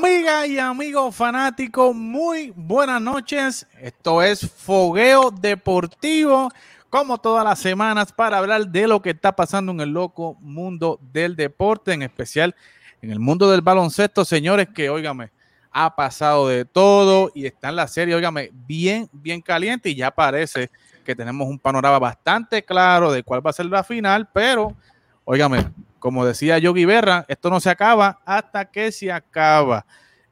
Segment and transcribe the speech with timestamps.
[0.00, 3.66] Amiga y amigo fanático, muy buenas noches.
[3.80, 6.52] Esto es Fogueo Deportivo,
[6.88, 11.00] como todas las semanas, para hablar de lo que está pasando en el loco mundo
[11.12, 12.54] del deporte, en especial
[13.02, 15.32] en el mundo del baloncesto, señores, que óigame,
[15.72, 20.12] ha pasado de todo y está en la serie, óigame, bien, bien caliente y ya
[20.12, 20.70] parece
[21.04, 24.76] que tenemos un panorama bastante claro de cuál va a ser la final, pero
[25.24, 25.66] óigame,
[25.98, 29.84] como decía Yogi Berra, esto no se acaba hasta que se acaba.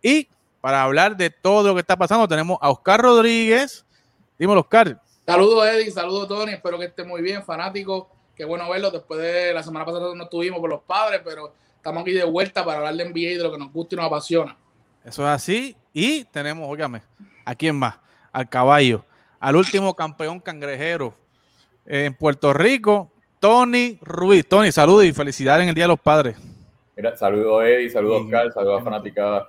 [0.03, 0.29] Y
[0.61, 3.85] para hablar de todo lo que está pasando, tenemos a Oscar Rodríguez.
[4.39, 5.01] Dímelo, Oscar.
[5.27, 5.91] Saludos, Eddie.
[5.91, 6.53] Saludos, Tony.
[6.53, 8.11] Espero que esté muy bien, fanático.
[8.35, 8.91] Qué bueno verlo.
[8.91, 12.65] Después de la semana pasada no estuvimos por los padres, pero estamos aquí de vuelta
[12.65, 14.57] para hablar de NBA y de lo que nos gusta y nos apasiona.
[15.05, 15.77] Eso es así.
[15.93, 17.03] Y tenemos, óigame,
[17.45, 17.97] ¿a quién más?
[18.33, 19.05] Al caballo,
[19.41, 21.15] al último campeón cangrejero
[21.87, 23.11] en Puerto Rico,
[23.47, 24.45] Tony Ruiz.
[24.45, 26.37] Tony, saludos y felicidades en el Día de los Padres.
[26.97, 29.47] Mira, saludos Eddie, saludos Oscar, saludos a fanática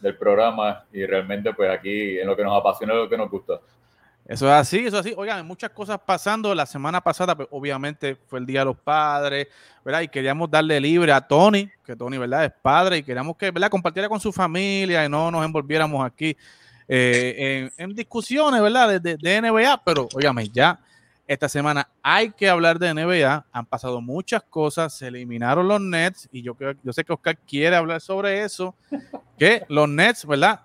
[0.00, 3.54] del programa y realmente pues aquí en lo que nos apasiona, lo que nos gusta.
[4.24, 5.14] Eso es así, eso es así.
[5.16, 6.54] Oigan, muchas cosas pasando.
[6.54, 9.48] La semana pasada, pues, obviamente, fue el Día de los Padres,
[9.84, 10.02] ¿verdad?
[10.02, 12.44] Y queríamos darle libre a Tony, que Tony, ¿verdad?
[12.44, 13.68] Es padre, y queríamos que, ¿verdad?
[13.68, 16.36] Compartiera con su familia y no nos envolviéramos aquí
[16.86, 19.00] eh, en, discusiones, ¿verdad?
[19.00, 20.78] De, de, NBA, pero, óigame, ya
[21.30, 23.46] esta semana hay que hablar de NBA.
[23.52, 24.92] Han pasado muchas cosas.
[24.94, 28.74] Se eliminaron los Nets y yo, yo sé que Oscar quiere hablar sobre eso.
[29.38, 30.62] Que los Nets, ¿verdad?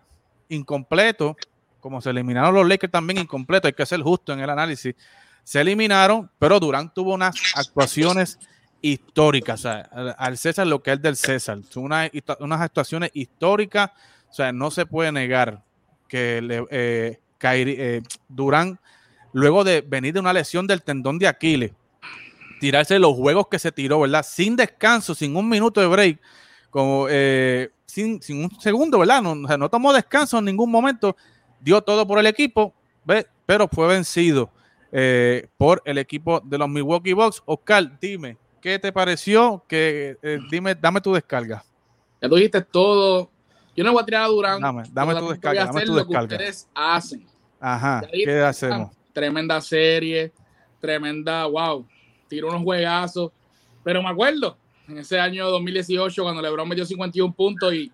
[0.50, 1.38] Incompleto,
[1.80, 3.68] como se eliminaron los Lakers también incompleto.
[3.68, 4.96] Hay que ser justo en el análisis.
[5.44, 8.40] Se eliminaron, pero Durant tuvo unas actuaciones
[8.82, 9.68] históricas.
[9.68, 11.60] Al César lo que es del César.
[11.70, 13.92] Son unas actuaciones históricas.
[14.32, 15.64] O sea, no se puede negar
[16.08, 16.40] que
[16.72, 18.80] eh, eh, Durant
[19.36, 21.74] luego de venir de una lesión del tendón de Aquiles,
[22.62, 24.26] tirarse los juegos que se tiró, ¿verdad?
[24.26, 26.22] Sin descanso, sin un minuto de break,
[26.70, 29.22] como eh, sin, un segundo, ¿verdad?
[29.22, 31.18] No, no tomó descanso en ningún momento,
[31.60, 32.74] dio todo por el equipo,
[33.04, 33.28] ¿ves?
[33.46, 34.50] pero fue vencido
[34.90, 37.44] eh, por el equipo de los Milwaukee Bucks.
[37.44, 39.66] Oscar, dime, ¿qué te pareció?
[39.68, 41.62] Que, eh, dime, dame tu descarga.
[42.22, 43.30] Ya tú dijiste todo.
[43.76, 44.62] Yo no voy a tirar a Durán.
[44.62, 45.66] Dame, dame tu descarga.
[45.66, 46.36] Dame tu descarga.
[46.36, 47.28] ustedes hacen.
[47.60, 48.96] Ajá, ¿qué hacemos?
[49.16, 50.34] Tremenda serie,
[50.82, 51.88] tremenda, wow,
[52.28, 53.32] tiró unos juegazos.
[53.82, 54.58] Pero me acuerdo,
[54.90, 57.90] en ese año 2018, cuando LeBron metió 51 puntos y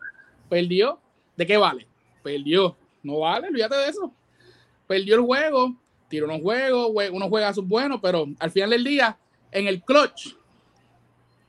[0.50, 1.00] perdió,
[1.38, 1.88] ¿de qué vale?
[2.24, 2.76] Perdió.
[3.04, 4.12] No vale, olvídate de eso.
[4.88, 5.76] Perdió el juego,
[6.10, 9.16] tiró unos juegos, unos juegazos buenos, pero al final del día,
[9.52, 10.36] en el clutch,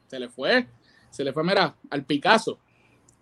[0.06, 0.66] se le fue,
[1.08, 2.58] se le fue, mira, al Picasso.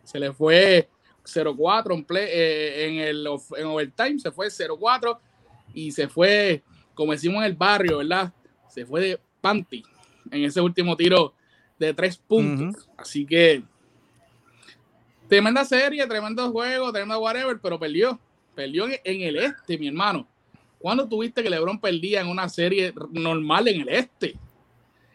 [0.02, 0.88] Se le fue
[1.24, 5.18] 0-4 en, eh, en, el en overtime, se fue 0-4
[5.74, 6.62] y se fue,
[6.94, 8.32] como decimos en el barrio, ¿verdad?
[8.68, 9.82] Se fue de panty
[10.30, 11.34] en ese último tiro
[11.78, 12.88] de tres puntos.
[12.96, 13.62] Así que
[15.28, 18.18] tremenda serie, tremendo juego, tremendo whatever, pero perdió.
[18.54, 20.26] Perdió en el este, mi hermano.
[20.78, 24.36] ¿Cuándo tuviste que LeBron perdía en una serie normal en el este?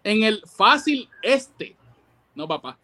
[0.03, 1.75] En el fácil este.
[2.33, 2.77] No, papá.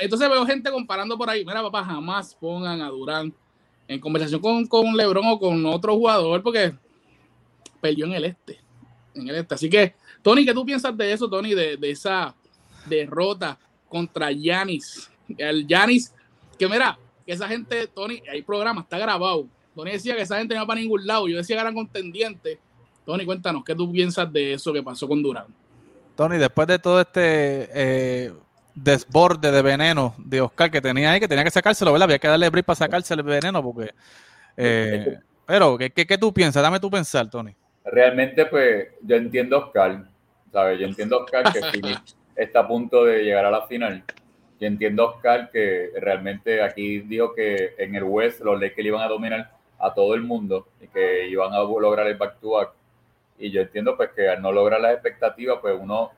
[0.00, 1.44] Entonces veo gente comparando por ahí.
[1.44, 3.32] Mira, papá, jamás pongan a Durán
[3.88, 6.74] en conversación con, con LeBron o con otro jugador, porque
[7.80, 8.60] perdió en el este.
[9.14, 9.54] En el este.
[9.54, 11.54] Así que, Tony, ¿qué tú piensas de eso, Tony?
[11.54, 12.34] De, esa
[12.86, 13.58] derrota
[13.88, 15.10] contra Yanis.
[15.36, 16.12] El Yanis,
[16.58, 19.46] que mira, que esa gente, Tony, hay programa, está grabado.
[19.74, 21.28] Tony decía que esa gente no va para ningún lado.
[21.28, 22.58] Yo decía que eran contendientes.
[23.06, 25.46] Tony, cuéntanos, ¿qué tú piensas de eso que pasó con Durán?
[26.16, 28.32] Tony, después de todo este eh,
[28.74, 32.04] desborde de veneno de Oscar que tenía ahí, que tenía que sacárselo, ¿verdad?
[32.04, 33.94] Había que darle brief para sacarse el veneno porque...
[34.56, 36.62] Eh, pero, ¿qué, ¿qué, qué, tú piensas?
[36.62, 40.04] Dame tu pensar, Tony realmente, pues, yo entiendo a Oscar,
[40.52, 40.78] ¿sabes?
[40.78, 41.80] Yo entiendo a Oscar que sí
[42.36, 44.04] está a punto de llegar a la final.
[44.58, 49.02] Yo entiendo a Oscar que realmente aquí dijo que en el West los Lakers iban
[49.02, 52.70] a dominar a todo el mundo y que iban a lograr el back to back.
[53.38, 56.12] Y yo entiendo pues que al no lograr las expectativas, pues uno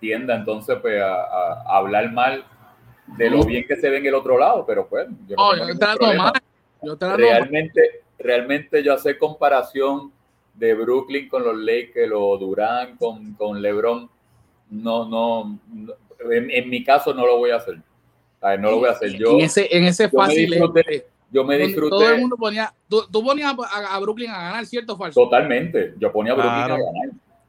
[0.00, 2.44] tiende entonces pues a, hablar mal
[3.06, 6.14] de lo bien que se ve en el otro lado, pero pues yo no, oh,
[6.14, 6.32] mal.
[6.82, 10.10] Yo realmente, realmente yo hacer comparación
[10.54, 14.08] de Brooklyn con los Lakers o Durán con, con LeBron,
[14.70, 15.58] no, no,
[16.30, 17.78] en, mi caso no lo voy a hacer.
[18.58, 19.12] no lo voy a hacer.
[19.12, 20.54] Yo, en ese, en ese fácil.
[21.30, 21.90] yo me disfruté.
[21.90, 25.20] Todo el mundo ponía, tú, ponías a, Brooklyn a ganar, ¿cierto o falso?
[25.20, 25.94] Totalmente.
[25.98, 26.80] Yo ponía a Brooklyn a ganar.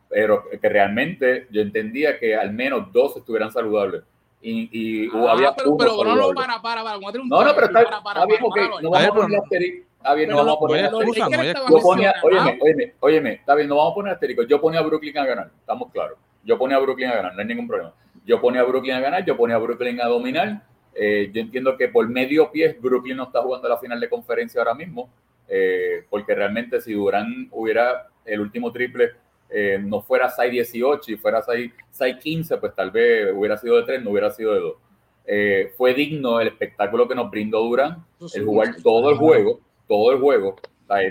[0.09, 4.03] Pero que realmente yo entendía que al menos dos estuvieran saludables.
[4.41, 6.97] Y, y ah, había pero, pero no, no, para, para, para.
[6.97, 10.15] Un no, no, pero está, para, para, está bien, no vamos a poner asterisco Está
[10.15, 11.69] bien, no vamos a poner asterisco.
[11.69, 14.43] Yo ponía, óyeme, óyeme, óyeme, está bien, no vamos a poner asterisco.
[14.43, 16.17] Yo ponía a Brooklyn a ganar, estamos claros.
[16.43, 17.93] Yo ponía a Brooklyn a ganar, no hay ningún problema.
[18.25, 20.61] Yo ponía a Brooklyn a ganar, yo ponía a Brooklyn a dominar
[20.95, 24.61] Eh, yo entiendo que por medio pie Brooklyn no está jugando la final de conferencia
[24.61, 25.09] ahora mismo,
[25.47, 29.11] eh, porque realmente si Durán hubiera el último triple
[29.49, 34.11] eh, no fuera 6-18 y fuera 6-15, pues tal vez hubiera sido de 3, no
[34.11, 35.73] hubiera sido de 2.
[35.77, 38.05] fue digno el espectáculo que nos brindó Durán,
[38.35, 40.55] el jugar todo el juego, todo el juego,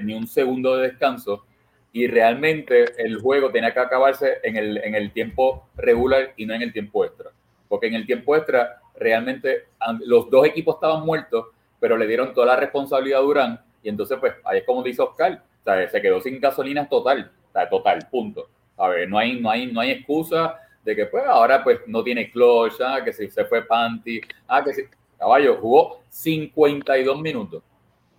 [0.03, 1.45] ni un segundo de descanso,
[1.93, 6.55] y realmente el juego tenía que acabarse en el, en el tiempo regular y no
[6.55, 7.31] en el tiempo extra.
[7.69, 9.67] Porque en el tiempo extra realmente
[10.01, 11.47] los dos equipos estaban muertos,
[11.81, 15.03] pero le dieron toda la responsabilidad a Durán y entonces pues ahí es como dice
[15.03, 17.31] Oscar, se quedó sin gasolina total,
[17.71, 18.49] total, punto.
[18.77, 22.03] A ver, no hay, no hay, no hay excusa de que pues ahora pues no
[22.03, 24.83] tiene clutch, ah, que si se fue panty, ah, que si,
[25.19, 27.63] caballo, jugó 52 minutos.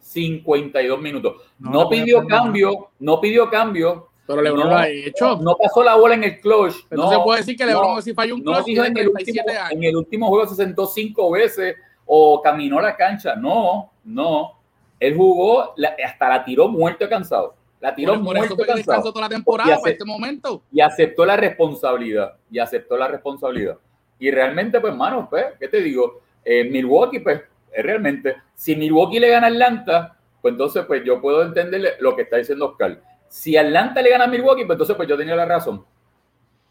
[0.04, 1.42] 52 minutos.
[1.60, 4.10] No, pidió cambio, no pidió cambio.
[4.26, 5.38] Pero LeBron lo ha hecho.
[5.38, 6.76] No pasó la bola en el clutch.
[6.92, 9.96] no, se puede decir que LeBron si falló un clutch en, el último, en el
[9.96, 13.36] último juego se sentó cinco veces o caminó la cancha.
[13.36, 14.60] No, no.
[15.00, 15.74] Él jugó,
[16.06, 17.56] hasta la tiró muerto cansado.
[17.82, 19.12] La tiró muerto cansado.
[19.12, 20.64] toda la temporada para este momento.
[20.72, 22.36] Y aceptó la responsabilidad.
[22.50, 23.78] Y aceptó la responsabilidad.
[24.20, 26.22] Y realmente, pues, hermano, pues, ¿qué te digo?
[26.46, 27.42] Eh, Milwaukee, pues,
[27.82, 32.24] realmente, si Milwaukee le gana a Atlanta, pues entonces pues yo puedo entenderle lo que
[32.24, 33.02] está diciendo Oscar.
[33.30, 35.84] Si Atlanta le gana a Milwaukee, pues entonces pues yo tenía la razón.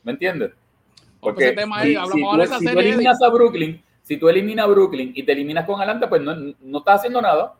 [0.02, 0.52] ¿Me entiendes?
[1.20, 5.80] Porque si, tú, eliminas a Brooklyn, si tú eliminas a Brooklyn y te eliminas con
[5.80, 7.54] Atlanta, pues no, no estás haciendo nada.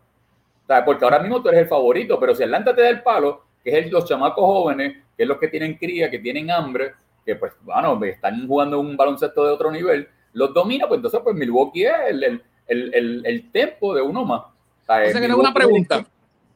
[0.85, 3.79] Porque ahora mismo tú eres el favorito, pero si Atlanta te da el palo, que
[3.79, 6.95] es los chamacos jóvenes, que es los que tienen cría, que tienen hambre,
[7.25, 11.37] que pues, bueno, están jugando un baloncesto de otro nivel, los domina, pues entonces pues
[11.37, 14.43] Milwaukee es el el, el, el tempo de uno más.
[14.43, 16.05] O sea, que tengo una pregunta.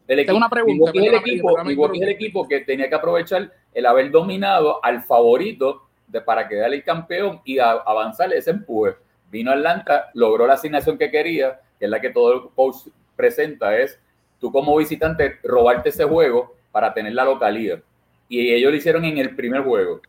[0.08, 0.90] El equipo, una pregunta.
[0.94, 5.82] Es el equipo, es el equipo que tenía que aprovechar el haber dominado al favorito
[6.06, 8.94] de, para quedar el campeón y a, avanzar ese empuje.
[9.30, 13.76] Vino Atlanta, logró la asignación que quería, que es la que todo el post presenta,
[13.76, 13.98] es
[14.38, 17.80] tú como visitante robarte ese juego para tener la localidad.
[18.28, 20.00] Y ellos lo hicieron en el primer juego.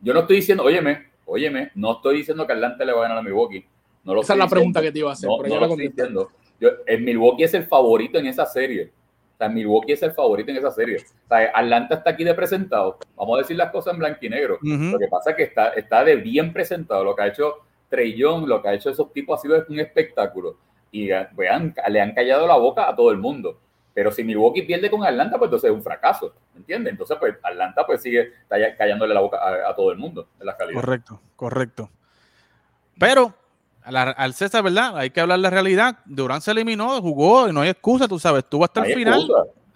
[0.00, 3.18] Yo no estoy diciendo, óyeme, óyeme, no estoy diciendo que Atlanta le va a ganar
[3.18, 3.64] a Milwaukee.
[4.04, 5.28] Esa es la pregunta que te iba a hacer.
[5.28, 5.92] No, no lo estoy
[6.60, 8.92] Yo, el Milwaukee es el favorito en esa serie.
[9.34, 10.96] O sea, Milwaukee es el favorito en esa serie.
[10.96, 12.98] O sea, Atlanta está aquí de presentado.
[13.16, 14.58] Vamos a decir las cosas en blanco y negro.
[14.62, 17.04] Lo que pasa es que está, está de bien presentado.
[17.04, 17.54] Lo que ha hecho
[17.88, 20.56] Trey Young, lo que ha hecho esos tipos ha sido un espectáculo.
[20.92, 23.58] Y vean, le han callado la boca a todo el mundo.
[23.92, 26.32] Pero si Milwaukee pierde con Atlanta, pues entonces es un fracaso.
[26.56, 26.92] ¿Entiendes?
[26.92, 28.32] Entonces, pues Atlanta pues sigue
[28.78, 29.38] callándole la boca
[29.68, 30.80] a, todo el mundo en la calidad.
[30.80, 31.90] Correcto, correcto.
[32.98, 33.34] Pero
[33.82, 34.96] al César, ¿verdad?
[34.96, 35.98] Hay que hablar la realidad.
[36.04, 39.26] Durán se eliminó, jugó y no hay excusa, tú sabes, estuvo hasta el final.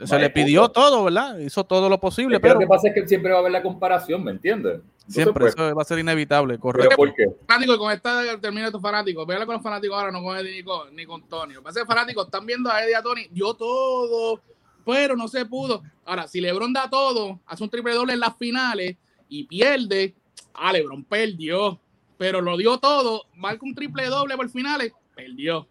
[0.05, 1.39] se le pidió todo, ¿verdad?
[1.39, 2.41] Hizo todo lo posible.
[2.41, 4.81] pero lo que pasa es que siempre va a haber la comparación, ¿me entiendes?
[5.09, 6.97] siempre, pues, eso va a ser inevitable, correcto.
[6.97, 7.27] ¿Por qué?
[7.47, 9.27] Fanático, con esta termina tu fanático.
[9.27, 11.55] Véale con los fanáticos ahora, no con Eddie ni con, ni con Tony.
[11.57, 14.41] Va a ser fanático, están viendo a Eddie y a Tony, dio todo,
[14.85, 15.83] pero no se pudo.
[16.05, 18.97] Ahora, si LeBron da todo, hace un triple doble en las finales
[19.29, 20.15] y pierde,
[20.55, 21.81] ah, LeBron perdió
[22.17, 25.67] pero lo dio todo, marca un triple doble por finales, perdió.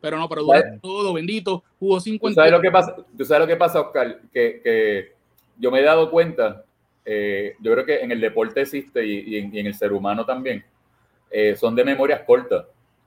[0.00, 2.30] Pero no, pero duró todo, bendito, jugó 50.
[2.30, 4.20] ¿Tú sabes lo que pasa, ¿Tú sabes lo que pasa Oscar?
[4.32, 5.12] Que, que
[5.58, 6.64] yo me he dado cuenta,
[7.04, 10.64] eh, yo creo que en el deporte existe y, en, el ser humano también,
[11.30, 12.66] eh, son de memorias cortas.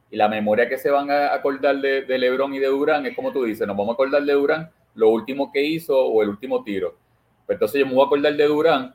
[0.10, 3.16] Y la memoria que se van a acordar de, de Lebron y de Durán es
[3.16, 6.28] como tú dices, nos vamos a acordar de Durán lo último que hizo o el
[6.28, 6.98] último tiro.
[7.46, 8.94] Pues entonces yo me voy a acordar de Durán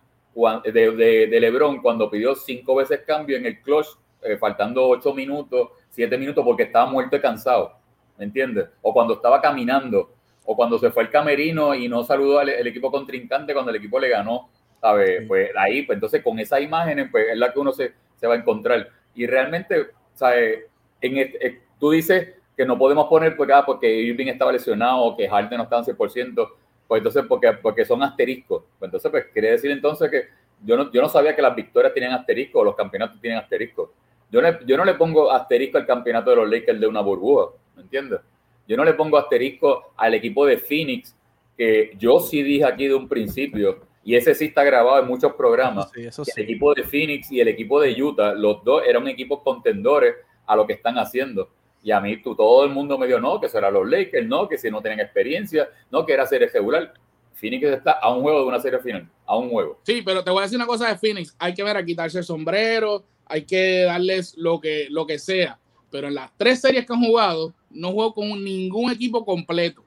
[0.65, 3.87] de, de, Lebron cuando pidió cinco veces cambio en el clutch,
[4.23, 7.73] eh, faltando ocho minutos, siete minutos, porque estaba muerto y cansado,
[8.19, 8.69] ¿me entiendes?
[8.83, 10.13] O cuando estaba caminando,
[10.45, 13.99] o cuando se fue el camerino y no saludó al equipo contrincante cuando el equipo
[13.99, 14.49] le ganó,
[14.81, 15.25] ¿sabes?
[15.27, 18.35] Pues ahí, pues entonces con esas imágenes, pues es la que uno se, se va
[18.35, 18.89] a encontrar.
[19.15, 20.65] Y realmente, ¿sabes?
[21.01, 25.29] En tú dices que no podemos poner por acá porque Irving estaba lesionado o que
[25.29, 26.49] Harden no estaba en 100%,
[26.87, 28.63] pues entonces, porque, porque son asteriscos.
[28.79, 30.25] Pues entonces, pues quiere decir entonces que
[30.65, 33.93] yo no, yo no sabía que las victorias tenían asterisco o los campeonatos tienen asterisco.
[34.31, 37.83] Yo, yo no le pongo asterisco al campeonato de los Lakers de una burbuja, ¿me
[37.83, 38.21] entiendes?
[38.67, 41.15] Yo no le pongo asterisco al equipo de Phoenix,
[41.57, 45.35] que yo sí dije aquí de un principio, y ese sí está grabado en muchos
[45.35, 45.91] programas.
[45.95, 50.15] El equipo de Phoenix y el equipo de Utah, los dos eran equipos contendores
[50.47, 51.49] a lo que están haciendo.
[51.87, 54.49] Y a mí tú, todo el mundo me dio, no, que será los Lakers, no,
[54.49, 56.93] que si no tienen experiencia, no, que era serie regular.
[57.33, 59.79] Phoenix está a un juego de una serie final, a un juego.
[59.85, 62.19] Sí, pero te voy a decir una cosa de Phoenix, hay que ver a quitarse
[62.19, 65.61] el sombrero, hay que darles lo que, lo que sea.
[65.89, 69.85] Pero en las tres series que han jugado, no juego con ningún equipo completo.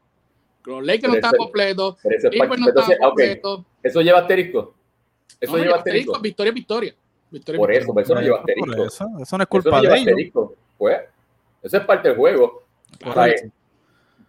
[0.63, 3.65] Los Lakers no están completos, eso, no está completo.
[3.83, 4.73] Eso lleva asterisco.
[5.37, 6.17] Eso lleva asterisco.
[6.21, 6.95] Victoria, victoria.
[7.57, 8.85] por eso, eso no lleva asterisco.
[9.21, 10.51] Eso, no es culpa de ellos.
[10.77, 10.97] Pues,
[11.61, 12.63] Eso es parte del juego.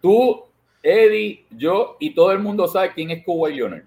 [0.01, 0.43] tú,
[0.83, 3.83] Eddie, yo y todo el mundo sabe quién es Kawhi Leonard.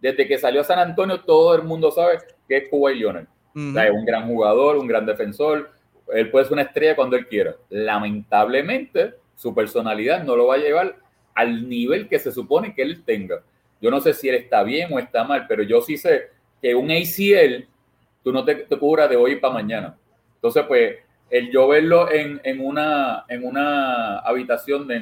[0.00, 3.26] Desde que salió a San Antonio, todo el mundo sabe que es Kawhi Leonard.
[3.54, 5.70] es un gran jugador, un gran defensor.
[6.12, 7.56] Él puede ser una estrella cuando él quiera.
[7.70, 10.96] Lamentablemente, su personalidad no lo va a llevar
[11.34, 13.42] al nivel que se supone que él tenga.
[13.80, 16.30] Yo no sé si él está bien o está mal, pero yo sí sé
[16.62, 17.66] que un ACL
[18.22, 19.96] tú no te, te cubras de hoy para mañana.
[20.36, 20.96] Entonces, pues,
[21.30, 24.96] el yo verlo en, en, una, en una habitación, de,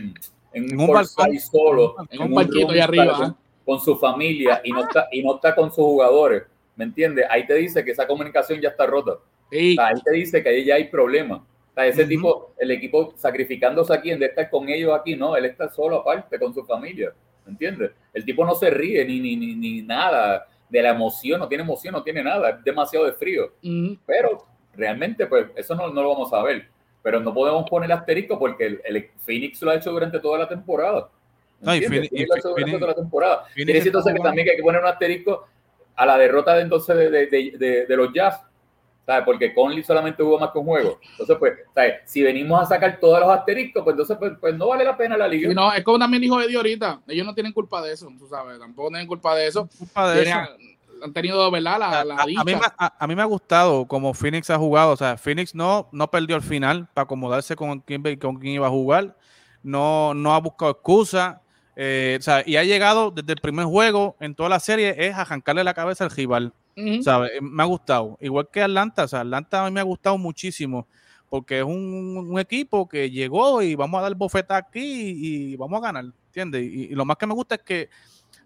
[0.52, 4.82] en, un, balcón solo, en un, parquito ahí arriba, con, con, su familia y no,
[4.82, 6.44] está, y no está con sus jugadores,
[6.76, 7.26] ¿me entiendes?
[7.30, 9.18] Ahí te dice que esa comunicación ya está rota.
[9.50, 11.40] ahí te dice que ahí ya hay problemas.
[11.76, 15.68] ese tipo, el equipo sacrificándose aquí en de estar con ellos aquí, no, él está
[15.68, 17.12] solo aparte con su familia,
[17.44, 17.90] ¿me entiendes?
[18.12, 21.62] El tipo no se ríe ni, ni, ni, ni nada de la emoción, no tiene
[21.62, 23.52] emoción, no tiene nada, es demasiado de frío.
[24.06, 26.68] Pero realmente, pues eso no, no, lo vamos a ver.
[27.02, 30.48] Pero no podemos poner asterisco porque el, el Phoenix lo ha hecho durante toda la
[30.48, 31.08] temporada.
[31.60, 33.44] No, y Phoenix, lo ha hecho durante toda la temporada.
[33.54, 35.46] Quiere entonces que también hay que poner un asterisco
[35.96, 37.26] a la derrota de entonces de, de,
[37.58, 38.40] de, de los Jazz.
[39.06, 39.24] ¿sabes?
[39.24, 40.98] Porque Conley solamente jugó más que un juego.
[41.10, 41.94] Entonces, pues, ¿sabes?
[42.06, 45.16] Si venimos a sacar todos los asteriscos, pues entonces pues, pues no vale la pena
[45.16, 45.52] la liga.
[45.52, 48.58] no, es como también dijo Eddie ahorita, ellos no tienen culpa de eso, tú sabes,
[48.58, 49.68] tampoco tienen culpa de eso.
[49.78, 50.38] Culpa de eso
[51.04, 51.78] han tenido, ¿verdad?
[51.78, 54.92] La, la a, mí, a, mí, me ha gustado como Phoenix ha jugado.
[54.92, 58.66] O sea, Phoenix no, no perdió el final para acomodarse con quién, con quién iba
[58.66, 59.16] a jugar.
[59.62, 61.42] No, no ha buscado excusa.
[61.76, 65.14] Eh, o sea, y ha llegado desde el primer juego en toda la serie es
[65.14, 66.52] arrancarle la cabeza al rival.
[66.76, 67.00] Eh,
[67.40, 68.16] me ha gustado.
[68.20, 69.04] Igual que Atlanta.
[69.04, 70.86] O sea, Atlanta a mí me ha gustado muchísimo
[71.28, 75.78] porque es un, un equipo que llegó y vamos a dar bofeta aquí y, vamos
[75.78, 76.04] a ganar.
[76.26, 76.62] ¿Entiendes?
[76.64, 77.90] y, lo más que me gusta es que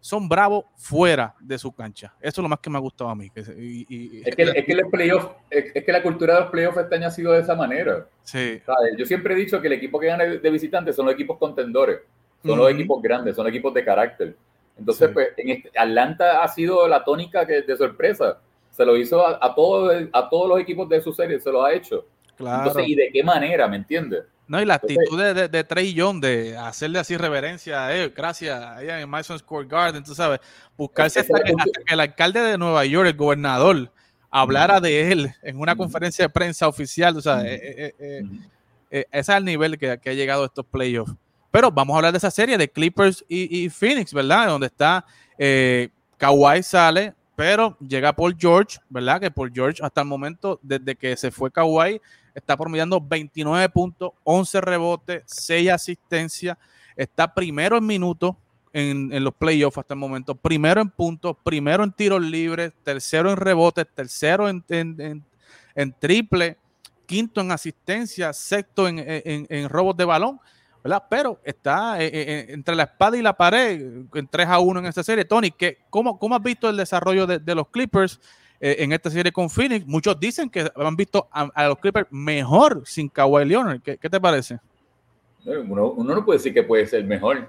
[0.01, 2.15] son bravos fuera de su cancha.
[2.21, 3.31] Eso es lo más que me ha gustado a mí.
[3.35, 7.11] es, que, es, que playoff, es, que la cultura de los playoffs este año ha
[7.11, 8.07] sido de esa manera.
[8.23, 8.61] Sí.
[8.97, 12.01] Yo siempre he dicho que el equipo que gana de visitantes son los equipos contendores,
[12.45, 14.37] son los equipos grandes, son equipos de carácter.
[14.79, 18.41] Entonces, pues, en este, Atlanta ha sido la tónica que, de sorpresa.
[18.71, 21.65] Se lo hizo a, a, todos, a todos los equipos de su serie, se lo
[21.65, 22.07] ha hecho.
[22.37, 22.69] Claro.
[22.69, 23.67] Entonces, ¿y de qué manera?
[23.67, 24.25] ¿Me entiendes?
[24.49, 28.15] No, y la actitud de, de, de, Trey Young de hacerle así reverencia a él,
[28.17, 30.41] gracias, allá en Madison Square Garden, tú sabes,
[30.75, 31.53] buscarse hasta que,
[31.87, 33.93] el alcalde de Nueva York, el gobernador,
[34.31, 38.23] hablara de él en una conferencia de prensa oficial, tú sabes, eh, eh,
[38.91, 41.15] eh, ese es el nivel que, ha llegado estos playoffs.
[41.51, 44.49] Pero vamos a hablar de esa serie de Clippers y, y Phoenix, ¿verdad?
[44.49, 45.05] Donde está
[46.17, 49.21] Kawhi sale, pero llega Paul George, ¿verdad?
[49.21, 52.01] Que Paul George hasta el momento, desde que se fue Kawhi,
[52.39, 56.57] está promediando 29 puntos, 11 rebotes, 6 asistencias,
[56.97, 58.37] está primero en minutos
[58.73, 63.37] en, los playoffs hasta el momento, primero en puntos, primero en tiros libres, tercero en
[63.37, 65.25] rebotes, tercero en,
[65.99, 66.57] triple,
[67.07, 70.41] quinto en asistencia, sexto en, robos de balón.
[71.11, 74.81] Pero está eh, eh, eh, entre la espada y la pared, en 3 a 1
[74.81, 75.25] en esta serie.
[75.25, 78.21] Tony, ¿qué, cómo, ¿cómo has visto el desarrollo de, de los Clippers?
[78.61, 79.87] Eh, en esta serie con Phoenix.
[79.87, 83.81] Muchos dicen que han visto a, los Clippers mejor sin Kawhi Leonard.
[83.81, 84.59] ¿Qué, te parece?
[85.45, 87.49] Uno, no puede decir que puede ser mejor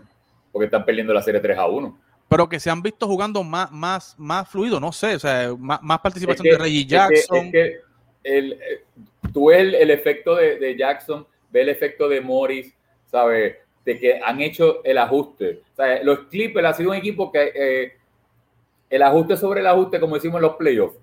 [0.52, 2.00] porque están perdiendo la serie 3 a 1.
[2.28, 6.00] Pero que se han visto jugando más, más, más fluido, no sé, o sea, más,
[6.00, 7.46] participación de Reggie Jackson.
[7.48, 7.80] Es que,
[8.24, 8.84] el, eh,
[9.34, 12.72] tú ves el, efecto de, Jackson, ves el efecto de Morris,
[13.08, 13.56] ¿sabes?
[13.84, 15.64] De que han hecho el ajuste.
[15.76, 17.94] O los Clippers ha sido un equipo que eh,
[18.90, 20.98] el ajuste sobre el ajuste, como decimos en los playoffs.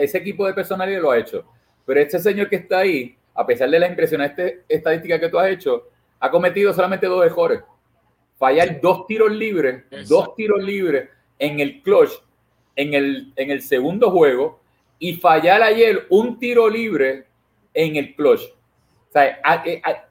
[0.00, 1.44] Ese equipo de personalidad lo ha hecho.
[1.84, 5.50] Pero este señor que está ahí, a pesar de la impresionante estadística que tú has
[5.50, 5.88] hecho,
[6.20, 7.60] ha cometido solamente dos errores.
[8.38, 11.08] Fallar dos tiros libres, dos tiros libres
[11.38, 12.12] en el clutch,
[12.76, 14.60] en el, en el segundo juego,
[14.98, 17.26] y fallar ayer un tiro libre
[17.74, 18.42] en el clutch.
[18.42, 19.40] O sea,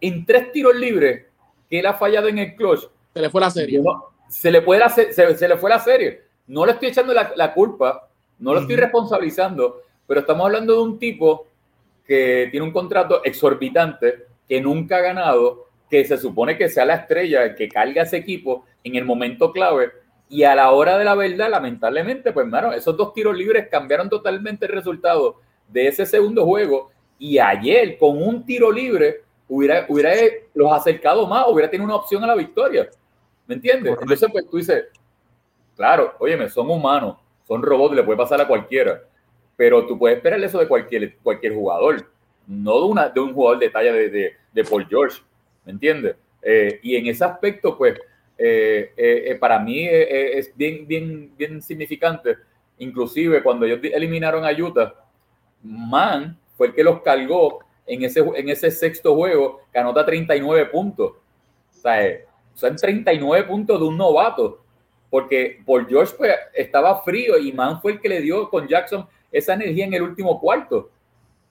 [0.02, 1.26] en tres tiros libres
[1.70, 2.88] que él ha fallado en el clutch.
[3.14, 3.82] Se le fue la serie.
[4.30, 8.10] se, le puede se, se le fue la serie no le estoy echando la, culpa,
[8.40, 11.48] no lo estoy responsabilizando, pero estamos hablando de un tipo
[12.06, 16.96] que tiene un contrato exorbitante, que nunca ha ganado, que se supone que sea la
[16.96, 19.92] estrella, que carga ese equipo en el momento clave,
[20.30, 24.10] y a la hora de la verdad, lamentablemente, pues, hermano, esos dos tiros libres cambiaron
[24.10, 25.36] totalmente el resultado
[25.68, 30.12] de ese segundo juego, y ayer, con un tiro libre, hubiera, hubiera
[30.54, 32.90] los acercado más, hubiera tenido una opción a la victoria.
[33.48, 33.98] ¿Me entiendes?
[34.00, 34.86] Entonces, pues tú dices,
[35.78, 37.18] Claro, óyeme, son humanos,
[37.48, 39.04] son robots, le puede pasar a cualquiera,
[39.56, 42.10] pero tú puedes esperar eso de cualquier, cualquier jugador,
[42.48, 45.22] no de, de un jugador de talla de, de, Paul George,
[45.66, 46.16] ¿me entiendes?
[46.42, 47.96] Eh, y en ese aspecto, pues,
[48.40, 52.38] eh, eh, para mí es bien, bien, bien significante.
[52.80, 54.94] Inclusive cuando ellos eliminaron a Utah,
[55.64, 60.66] Man fue el que los cargó en ese, en ese sexto juego que anota 39
[60.66, 61.12] puntos.
[61.12, 62.20] O sea,
[62.54, 64.64] son 39 puntos de un novato.
[65.10, 69.08] Porque por George pues, estaba frío y Man fue el que le dio con Jackson
[69.32, 70.90] esa energía en el último cuarto.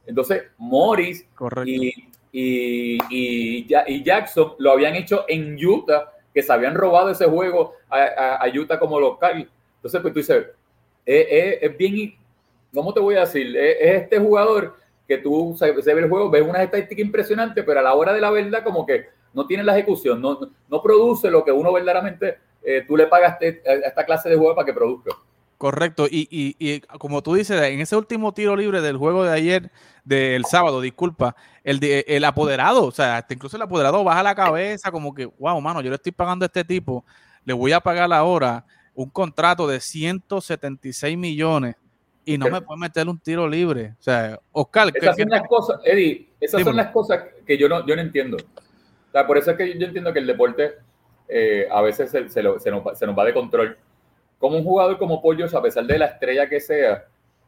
[0.06, 1.26] Entonces, Morris
[1.64, 1.92] y,
[2.32, 8.36] y, y, Jackson lo habían hecho en Utah, que se habían robado ese juego a,
[8.36, 9.48] a, Utah como local.
[9.76, 10.46] Entonces, pues tú dices,
[11.04, 12.14] es, bien,
[12.72, 13.56] ¿cómo te voy a decir?
[13.56, 14.76] Es, este jugador
[15.08, 18.20] que tú se, ve el juego, ves una estadística impresionante, pero a la hora de
[18.20, 22.38] la verdad como que no tiene la ejecución, no, no produce lo que uno verdaderamente
[22.62, 25.14] eh, tú le pagas a esta clase de juego para que produzca.
[25.58, 29.32] Correcto, y, y, y, como tú dices, en ese último tiro libre del juego de
[29.32, 29.70] ayer,
[30.04, 31.34] del sábado, disculpa,
[31.64, 35.80] el, el apoderado, o sea, incluso el apoderado baja la cabeza como que, wow, mano,
[35.80, 37.04] yo le estoy pagando a este tipo,
[37.46, 41.76] le voy a pagar ahora un contrato de 176 millones
[42.24, 43.94] y no me puede meter un tiro libre.
[43.98, 47.86] O sea, Oscar, esas son las cosas, Eddie, esas son las cosas que yo no,
[47.86, 48.36] yo no entiendo.
[48.36, 50.74] O sea, por eso es que yo entiendo que el deporte
[51.28, 53.76] eh, a veces se, se, nos, se, nos, va de control
[54.38, 57.04] como un jugador como Pollos, a pesar de la estrella que sea,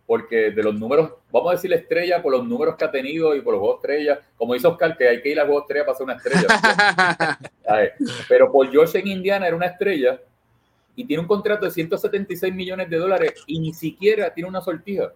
[0.07, 3.37] porque de los números, vamos a decir la estrella por los números que ha tenido
[3.37, 5.85] y por los juegos estrellas, como dice Oscar, que hay que ir a juegos estrella
[5.85, 7.39] para ser una estrella.
[8.29, 10.19] Pero Paul George en Indiana era una estrella
[10.97, 15.13] y tiene un contrato de 176 millones de dólares y ni siquiera tiene una sortija.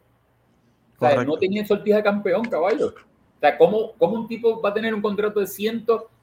[0.99, 2.89] O sea, no tenía sortija de campeón, caballo.
[2.89, 5.47] O sea, ¿cómo, ¿cómo un tipo va a tener un contrato de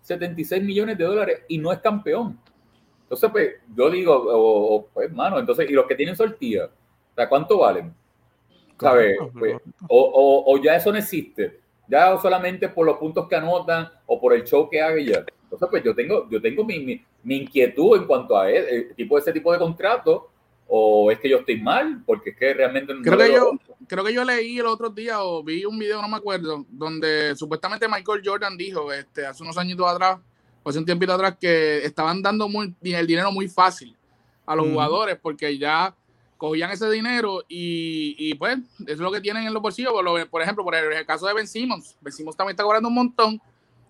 [0.02, 2.40] 176 millones de dólares y no es campeón?
[3.04, 6.66] Entonces, pues, yo digo, pues, mano, entonces, ¿y los que tienen sortilla?
[6.66, 7.94] O sea, ¿cuánto valen?
[8.80, 9.18] ¿Sabes?
[9.38, 9.58] Pues,
[9.88, 11.60] o, o, ya eso no existe.
[11.88, 15.26] Ya solamente por los puntos que anotan o por el show que haga ya.
[15.44, 19.18] Entonces, pues yo tengo, yo tengo mi, mi, mi inquietud en cuanto a el, tipo,
[19.18, 20.30] ese tipo de contrato.
[20.72, 23.52] O es que yo estoy mal, porque es que realmente creo que yo
[23.88, 27.36] creo que yo leí el otro día o vi un video, no me acuerdo, donde
[27.36, 30.20] supuestamente Michael Jordan dijo este hace unos añitos atrás
[30.70, 33.96] hace un tiempito atrás que estaban dando muy, el dinero muy fácil
[34.46, 35.96] a los jugadores porque ya
[36.38, 39.92] cogían ese dinero y, y, pues eso es lo que tienen en los bolsillos.
[39.92, 42.96] Por, por ejemplo, por el, caso de Ben Simmons, Ben Simmons también está cobrando un
[42.96, 43.42] montón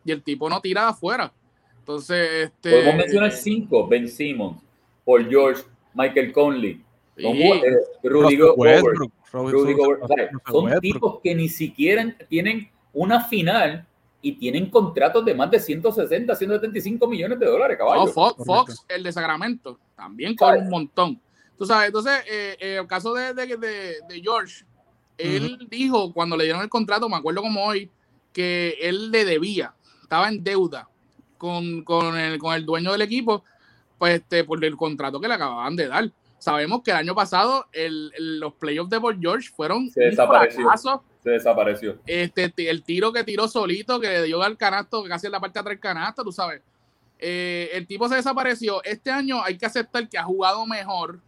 [0.04, 1.32] y el tipo no tira de afuera.
[1.80, 2.72] Entonces, este.
[2.72, 4.62] Podemos mencionar cinco: Ben Simmons,
[5.06, 5.64] Paul George,
[6.00, 6.82] Michael Conley,
[7.18, 8.86] eh, Rudy Gobert.
[10.50, 13.86] Son tipos que ni siquiera tienen una final
[14.22, 18.08] y tienen contratos de más de 160, 175 millones de dólares, caballo.
[18.08, 21.22] Fox, el de Sacramento, también con un montón.
[21.58, 24.64] Tú sabes, entonces, eh, eh, el caso de, de, de, George,
[25.18, 27.92] él dijo cuando le dieron el contrato, me acuerdo como hoy,
[28.32, 30.88] que él le debía, estaba en deuda
[31.38, 33.44] con, con, el, con el dueño del equipo,
[34.00, 36.10] pues este, por el contrato que le acababan de dar.
[36.40, 40.72] Sabemos que el año pasado el, los playoffs de Paul George fueron Se desapareció
[41.24, 41.98] se desapareció.
[42.06, 45.56] Este, el tiro que tiró solito, que le dio al canasto, casi en la parte
[45.56, 46.62] de atrás del canasto, tú sabes.
[47.20, 48.82] Eh, el tipo se desapareció.
[48.84, 51.20] Este año hay que aceptar que ha jugado mejor,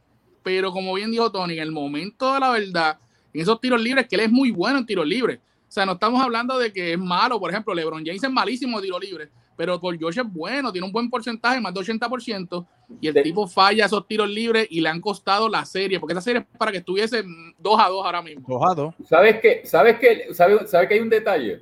[0.44, 2.98] pero como bien dijo Tony, en el momento de la verdad,
[3.34, 5.40] en esos tiros libres, que él es muy bueno en tiros libres.
[5.40, 8.80] O sea, no estamos hablando de que es malo, por ejemplo, LeBron James es malísimo
[8.80, 9.30] de tiro libre,
[9.62, 12.66] pero por George es bueno, tiene un buen porcentaje, más de 80%,
[13.00, 16.22] y el tipo falla esos tiros libres y le han costado la serie, porque esa
[16.22, 17.24] serie es para que estuviese
[17.60, 18.44] 2 a 2 ahora mismo.
[18.48, 18.96] 2 a 2.
[19.08, 19.62] ¿Sabes qué?
[19.64, 20.34] ¿Sabes qué?
[20.34, 21.62] ¿Sabes, ¿Sabe que hay un detalle?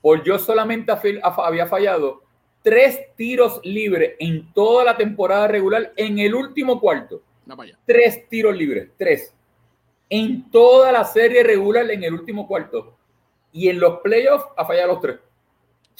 [0.00, 2.22] Por yo solamente había fallado
[2.62, 7.22] tres tiros libres en toda la temporada regular en el último cuarto.
[7.84, 9.34] Tres tiros libres, tres.
[10.08, 12.96] En toda la serie regular en el último cuarto.
[13.50, 15.16] Y en los playoffs ha fallado los tres.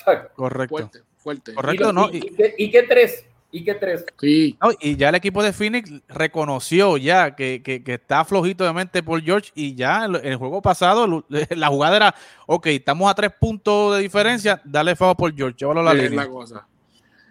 [0.35, 0.77] Correcto.
[0.77, 1.03] Fuerte,
[1.55, 2.09] Correcto, ¿no?
[2.13, 2.21] Y,
[2.71, 3.25] qué, tres?
[3.51, 4.05] ¿Y qué tres?
[4.21, 4.59] Sí.
[4.81, 9.51] y ya el equipo de Phoenix reconoció ya que, está flojito de mente por George
[9.55, 12.15] y ya en el juego pasado la jugada era,
[12.47, 16.09] ok, estamos a tres puntos de diferencia, dale favor por George, llévalo la línea.
[16.09, 16.67] Es la cosa.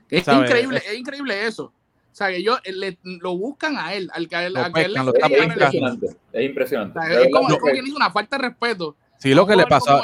[0.09, 1.65] Es increíble, es increíble eso.
[2.11, 6.45] O sea, que ellos eh, lo buscan a él, al que, él, es, impresionante, es
[6.45, 6.99] impresionante.
[6.99, 8.95] es como, es como quien hizo una falta de respeto.
[9.17, 10.01] Sí, lo que le pasó,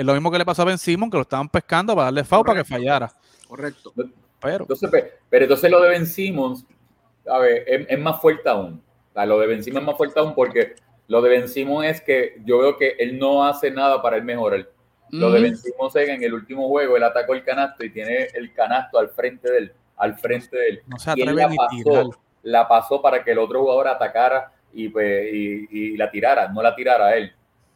[0.00, 2.24] es lo mismo que le pasó a Ben Simon, que lo estaban pescando para darle
[2.24, 3.12] FAO para que fallara.
[3.50, 3.92] Correcto.
[4.40, 4.62] Pero.
[4.62, 4.90] Entonces,
[5.28, 6.64] pero entonces lo de Ben Simmons,
[7.26, 8.80] a ver, es, más fuerte aún.
[9.14, 10.76] lo de Ben Simmons es más fuerte aún porque
[11.08, 14.22] lo de Ben Simmons es que yo veo que él no hace nada para él
[14.22, 14.70] mejorar.
[15.10, 17.90] Lo de Ben Simmons es que en el último juego él atacó el canasto y
[17.90, 20.82] tiene el canasto al frente de él, al frente de él.
[20.86, 22.10] No se y él la pasó,
[22.44, 26.62] la pasó para que el otro jugador atacara y, pues, y, y, la tirara, no
[26.62, 27.32] la tirara a él.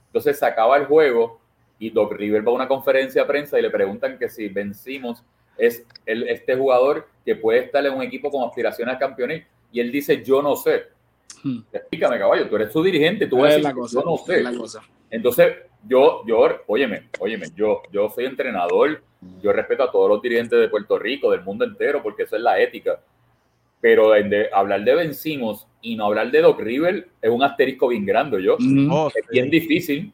[0.06, 1.40] Entonces se acaba el juego
[1.80, 5.24] y Doc River va a una conferencia de prensa y le preguntan que si vencimos
[5.58, 9.80] es el, este jugador que puede estar en un equipo con aspiraciones a campeones y
[9.80, 10.84] él dice yo no sé.
[11.42, 11.60] Hmm.
[11.72, 14.44] Explícame caballo, tú eres su dirigente, tú eres la cosa, yo no sé.
[15.10, 15.54] Entonces
[15.86, 19.02] yo, yo, óyeme, óyeme, yo, yo soy entrenador,
[19.42, 22.42] yo respeto a todos los dirigentes de Puerto Rico, del mundo entero, porque eso es
[22.42, 23.00] la ética.
[23.80, 28.06] Pero de, hablar de vencimos y no hablar de Doc River es un asterisco bien
[28.06, 28.56] grande, yo.
[28.90, 30.12] Oh, es bien difícil,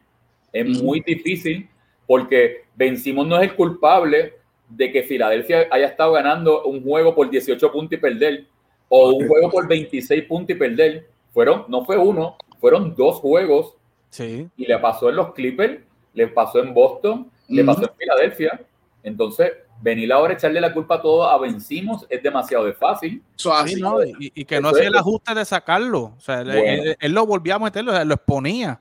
[0.52, 1.68] es muy difícil,
[2.06, 4.34] porque vencimos no es el culpable
[4.70, 8.46] de que Filadelfia haya estado ganando un juego por 18 puntos y perder,
[8.88, 11.06] o un juego por 26 puntos y perder.
[11.32, 13.74] Fueron, no fue uno, fueron dos juegos.
[14.08, 14.48] Sí.
[14.56, 15.80] Y le pasó en los Clippers,
[16.14, 18.60] le pasó en Boston, le pasó en Filadelfia.
[19.02, 23.22] Entonces, venir ahora a echarle la culpa a todo a vencimos es demasiado de fácil.
[23.36, 26.14] Sí, no, y, que no hacía el ajuste de sacarlo.
[26.16, 28.80] O sea, él, lo volvía a meterlo, lo exponía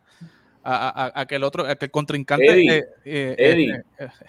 [0.64, 3.84] a, que el otro, a que el contrincante Eddie, eh, Eddie,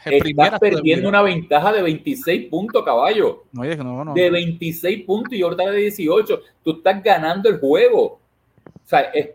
[0.04, 3.44] estás perdiendo una ventaja de 26 puntos, caballo.
[3.52, 6.40] No, no, no, de 26 puntos y ahorita de 18.
[6.62, 8.20] Tú estás ganando el juego.
[8.64, 9.30] O sea, es,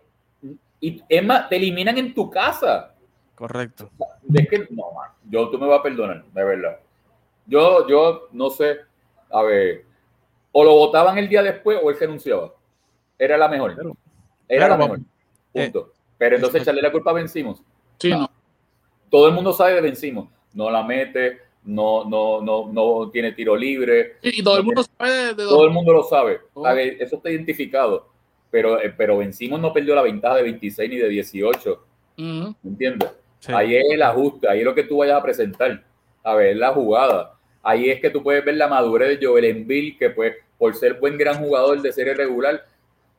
[0.79, 2.93] y es más, te eliminan en tu casa.
[3.36, 3.89] Correcto.
[4.34, 4.86] Es que, no,
[5.29, 6.79] yo tú me vas a perdonar, de verdad.
[7.45, 8.77] Yo, yo no sé,
[9.29, 9.86] a ver,
[10.51, 12.53] o lo votaban el día después o él se anunciaba.
[13.19, 13.75] Era la mejor.
[14.47, 14.99] Era la mejor.
[15.51, 15.91] Punto.
[16.17, 17.62] Pero entonces echarle la culpa a Vencimos.
[17.99, 18.30] Sí, no.
[19.10, 20.30] Todo el mundo sabe de Vencimos.
[20.54, 24.17] No la mete, no, no, no, no tiene tiro libre.
[24.21, 26.39] y todo el mundo sabe de, Todo el mundo lo sabe.
[26.54, 26.67] Oh.
[26.67, 28.10] Eso está identificado.
[28.51, 31.86] Pero, eh, pero Vencimos no perdió la ventaja de 26 ni de 18.
[32.17, 33.12] ¿Me entiendes?
[33.47, 35.84] Ahí es el ajuste, ahí es lo que tú vayas a presentar.
[36.23, 37.34] A ver, la jugada.
[37.62, 40.95] Ahí es que tú puedes ver la madurez de Joel Embiid, que pues por ser
[40.95, 42.65] buen gran jugador de serie regular,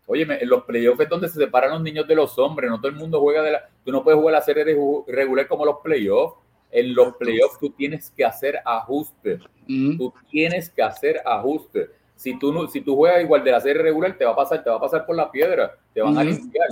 [0.06, 2.88] Oye, en los playoffs es donde se separan los niños de los hombres, no todo
[2.88, 3.68] el mundo juega de la...
[3.84, 4.64] Tú no puedes jugar la serie
[5.08, 6.36] regular como los playoffs.
[6.70, 9.40] En los playoffs tú tienes que hacer ajustes.
[9.66, 11.90] Tú tienes que hacer ajustes.
[12.14, 14.62] Si tú, no, si tú juegas igual de la serie regular, te va a pasar,
[14.62, 16.68] te va a pasar por la piedra, te van a limpiar.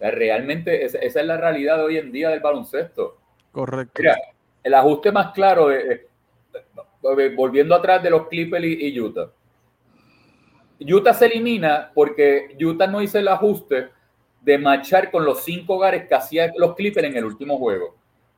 [0.00, 3.16] realmente esa, es la realidad de hoy en día del baloncesto.
[3.52, 3.94] Correcto.
[4.02, 4.16] Mira,
[4.62, 6.08] el ajuste más claro, de,
[7.36, 9.30] volviendo atrás de los Clippers y Utah
[10.86, 13.88] Utah se elimina porque Utah no hizo el ajuste
[14.40, 17.96] de marchar con los cinco hogares que hacía los Clippers en el último juego.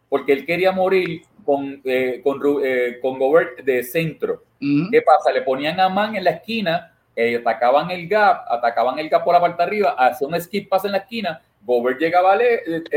[0.08, 4.44] Porque él quería morir con, eh, con, eh, con, Gobert de centro.
[4.60, 5.30] ¿Qué pasa?
[5.32, 9.34] Le ponían a Man en la esquina, eh, atacaban el gap, atacaban el gap por
[9.34, 12.38] la parte de arriba, hacía un skip pass en la esquina, Gobert llegaba a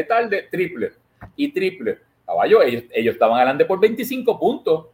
[0.08, 0.92] tarde, triple
[1.36, 1.98] y triple.
[2.26, 4.88] Caballo, ellos, ellos estaban adelante por 25 puntos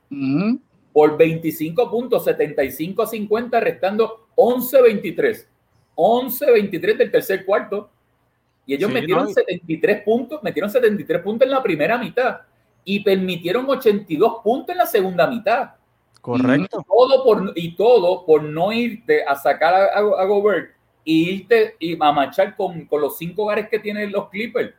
[0.94, 5.48] por 25 puntos, 75 a 50, restando 11-23.
[5.96, 7.90] 11-23 del tercer cuarto.
[8.66, 12.42] Y ellos metieron 73 puntos, metieron 73 puntos en la primera mitad
[12.86, 15.72] y permitieron 82 puntos en la segunda mitad.
[16.22, 16.80] Correcto.
[16.80, 20.72] Y todo por, y todo por no irte a sacar a, a, Gobert
[21.04, 24.74] y irte y a marchar con, con los cinco hogares que tienen los Clippers.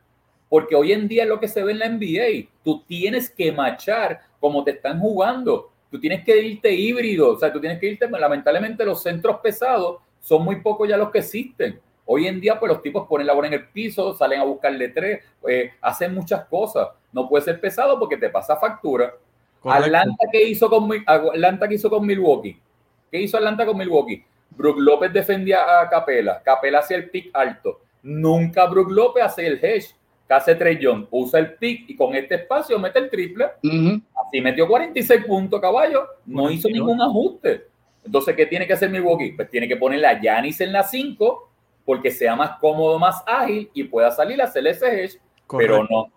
[0.49, 2.49] Porque hoy en día es lo que se ve en la NBA.
[2.63, 7.53] Tú tienes que marchar como te están jugando tú tienes que irte híbrido, o sea,
[7.53, 11.79] tú tienes que irte, lamentablemente los centros pesados son muy pocos ya los que existen.
[12.05, 14.89] Hoy en día, pues los tipos ponen la bola en el piso, salen a buscarle
[14.89, 16.89] tres, eh, hacen muchas cosas.
[17.13, 19.15] No puede ser pesado porque te pasa factura.
[19.63, 22.61] Atlanta que hizo con Atlanta que hizo con Milwaukee.
[23.09, 24.25] ¿Qué hizo Atlanta con Milwaukee?
[24.51, 26.43] Brook López defendía a Capela.
[26.43, 27.83] Capela hacía el pick alto.
[28.03, 29.95] Nunca Brook López hace el hedge
[30.27, 33.47] que hace Trey Young, usa el pick y con este espacio mete el triple.
[34.27, 36.07] Así metió 46 puntos, caballo.
[36.27, 37.67] No hizo ningún ajuste.
[38.05, 39.33] Entonces, ¿qué tiene que hacer Milwaukee?
[39.33, 41.51] Pues tiene que ponerle a Yanis en la 5
[41.85, 45.19] porque sea más cómodo, más ágil y pueda salir a hacer ese edge.
[45.59, 46.11] Pero no,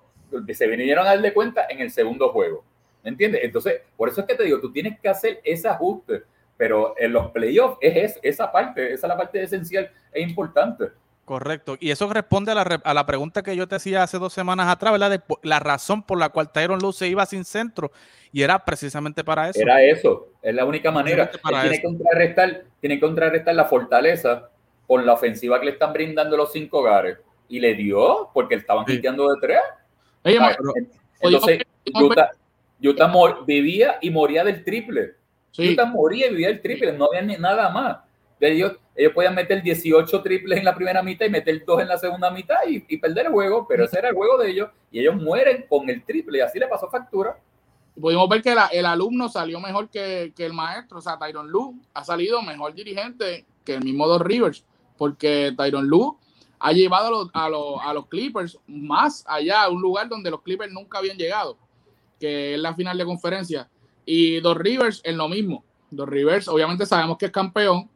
[0.54, 2.63] se vinieron a darle cuenta en el segundo juego.
[3.04, 3.41] ¿Me entiendes?
[3.43, 6.24] Entonces, por eso es que te digo, tú tienes que hacer ese ajuste.
[6.56, 10.86] Pero en los playoffs es esa parte, esa es la parte esencial e importante.
[11.28, 11.76] Correcto.
[11.82, 14.70] Y eso responde a la, a la, pregunta que yo te hacía hace dos semanas
[14.70, 15.12] atrás, ¿verdad?
[15.12, 17.92] De la razón por la cual Tyron Lue se iba sin centro.
[18.32, 19.60] Y era precisamente para eso.
[19.60, 20.30] Era eso.
[20.42, 21.30] Es la única manera.
[21.30, 24.50] Tiene que, contrarrestar, tiene que contrarrestar la fortaleza
[24.88, 27.18] con la ofensiva que le están brindando los cinco hogares.
[27.50, 28.98] Y le dio, porque estaban sí.
[29.00, 29.12] de
[29.42, 29.60] tres.
[31.20, 31.60] Entonces,
[31.94, 32.32] Utah,
[32.82, 33.12] Utah
[33.46, 35.16] vivía y moría del triple.
[35.58, 36.94] Utah moría y vivía del triple.
[36.94, 37.98] No había ni nada más.
[38.40, 42.00] Ellos, ellos podían meter 18 triples en la primera mitad y meter dos en la
[42.00, 45.16] segunda mitad y, perder el juego, pero ese era el juego de ellos y ellos
[45.16, 47.38] mueren con el triple y así le pasó factura.
[48.00, 52.04] Pudimos ver que el alumno salió mejor que, el maestro, o sea, Tyron Lu ha
[52.04, 54.66] salido mejor dirigente que el mismo Dos Rivers,
[54.98, 56.18] porque Tyron Lu
[56.58, 60.74] ha llevado a los, a, los, Clippers más allá, a un lugar donde los Clippers
[60.74, 61.56] nunca habían llegado,
[62.20, 63.70] que es la final de conferencia.
[64.06, 65.64] Y Dos Rivers es lo mismo.
[65.92, 67.90] Dos Rivers, obviamente sabemos que es campeón,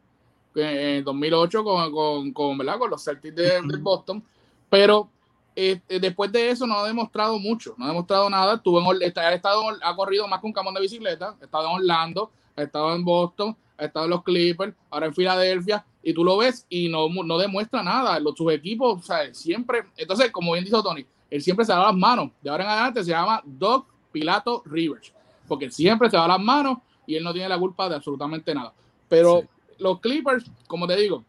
[0.56, 2.80] en 2008 con, con, con, ¿verdad?
[2.80, 4.24] con los Celtics de, Boston,
[4.70, 5.10] pero
[5.56, 8.56] eh, eh, después de eso no ha demostrado mucho, no ha demostrado nada.
[8.56, 11.76] Estuvo en, ha, estado, ha corrido más con un camón de bicicleta, ha estado en
[11.76, 16.24] Orlando, ha estado en Boston, ha estado en los Clippers, ahora en Filadelfia, y tú
[16.24, 18.20] lo ves y no, no demuestra nada.
[18.20, 19.84] Los, sus equipos, o sea, siempre.
[19.98, 22.32] Entonces, como bien dijo Tony, él siempre se da las manos.
[22.42, 25.14] De ahora en adelante se llama Doc Pilato Rivers,
[25.48, 28.74] porque siempre se da las manos y él no tiene la culpa de absolutamente nada.
[29.08, 29.44] Pero
[29.82, 31.26] los Clippers, como te digo,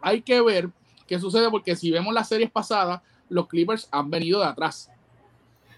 [0.00, 0.68] hay que ver
[1.06, 4.90] qué sucede, porque si vemos las series pasadas, los Clippers han venido de atrás.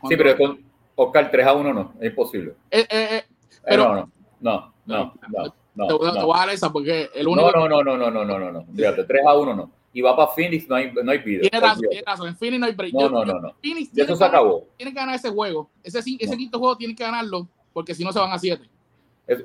[0.09, 0.65] sí, pero con
[0.97, 2.55] Oscar 3 a 1 no, es imposible.
[2.71, 3.25] Eh, eh, eh,
[3.65, 4.11] pero, no, no,
[4.41, 5.55] no, no, no.
[5.73, 7.53] No, te, voy, a dar esa porque el único.
[7.53, 8.67] No, no, no, no, no, no, no, no.
[8.75, 9.71] Fíjate, 3 a 1 no.
[9.93, 11.43] Y va para Phoenix, no hay, no hay vida.
[11.43, 12.29] Tiene razón, tiene razón.
[12.29, 12.93] En Phoenix no hay break.
[12.93, 13.41] No, no, no.
[13.41, 13.55] no.
[13.63, 14.67] Phoenix eso se acabó.
[14.77, 15.71] Tiene que ganar ese juego.
[15.83, 18.69] Ese, ese quinto juego tiene que ganarlo porque si no se van a 7.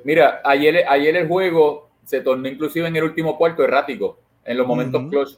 [0.04, 4.66] Mira, ayer, ayer el juego se tornó inclusive en el último cuarto errático, en los
[4.66, 5.30] momentos uh clutch.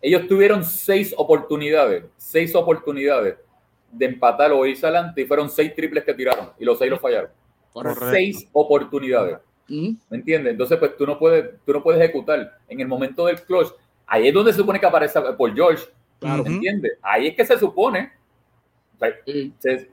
[0.00, 3.36] Ellos tuvieron seis oportunidades, seis oportunidades
[3.90, 7.00] de empatar o irse adelante y fueron seis triples que tiraron y los seis los
[7.00, 7.30] fallaron.
[7.72, 8.10] Correcto.
[8.10, 9.38] Seis oportunidades.
[9.66, 10.52] ¿Me entiendes?
[10.52, 12.58] Entonces, pues tú no puedes, tú no puedes ejecutar.
[12.68, 13.68] En el momento del clutch,
[14.06, 15.86] ahí es donde se supone que aparece por George.
[16.20, 16.98] ¿Me entiendes?
[17.00, 18.12] Ahí es que se supone.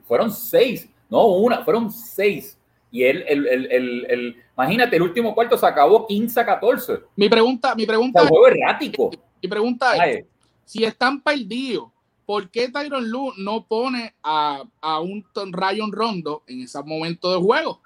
[0.04, 2.58] fueron seis, no una, fueron seis.
[2.92, 7.00] Y él, el, el, el, imagínate, el último cuarto se acabó 15 a 14.
[7.16, 8.22] Mi pregunta, mi pregunta.
[8.22, 9.10] es, juego errático.
[9.42, 10.26] Mi pregunta es:
[10.66, 11.90] si están perdidos,
[12.26, 17.40] ¿por qué Tyron Lu no pone a, a un Rayon Rondo en ese momento de
[17.40, 17.82] juego?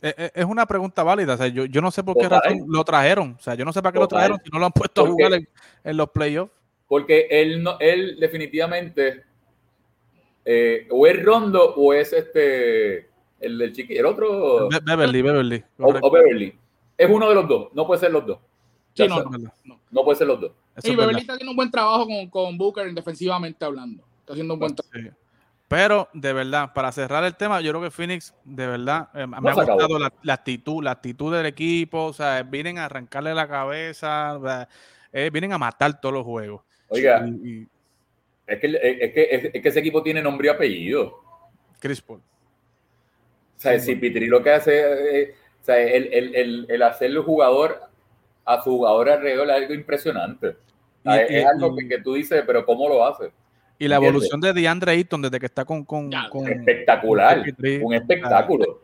[0.00, 1.34] Eh, eh, es una pregunta válida.
[1.34, 3.36] O sea, yo, yo no sé por qué razón lo trajeron.
[3.38, 5.08] O sea, yo no sé para qué lo trajeron si no lo han puesto a
[5.08, 6.52] jugar en, los playoffs.
[6.86, 9.24] Porque él, no, él definitivamente
[10.50, 15.62] eh, o es Rondo o es este el del chiqui, el otro Beverly, Beverly.
[15.78, 16.54] O, Beverly.
[16.96, 17.68] Es uno de los dos.
[17.74, 18.38] No puede ser los dos.
[18.94, 19.22] Sí, no,
[19.90, 20.52] no, puede ser los dos.
[20.82, 24.02] y Beverly está haciendo un buen trabajo con, con Booker defensivamente hablando.
[24.20, 25.14] Está haciendo un buen trabajo.
[25.68, 29.36] Pero de verdad, para cerrar el tema, yo creo que Phoenix, de verdad, eh, me
[29.36, 34.66] ha gustado la, actitud, la actitud del equipo, o sea, vienen a arrancarle la cabeza,
[35.12, 36.62] eh, vienen a matar todos los juegos.
[36.88, 37.28] Oiga,
[38.48, 41.20] es, que, es, que, es, que, ese equipo tiene nombre y apellido.
[41.78, 42.20] Chris Paul.
[42.20, 47.80] O sea, si Pitri lo que hace, eh, o sea, el, el, el, jugador
[48.44, 50.56] a su jugador alrededor es algo impresionante.
[51.04, 53.32] es, algo que, que, tú dices, pero ¿cómo lo hace?
[53.78, 55.84] Y la evolución de DeAndre Ayton desde que está con.
[55.84, 56.12] con,
[56.48, 57.42] espectacular.
[57.82, 58.82] un espectáculo.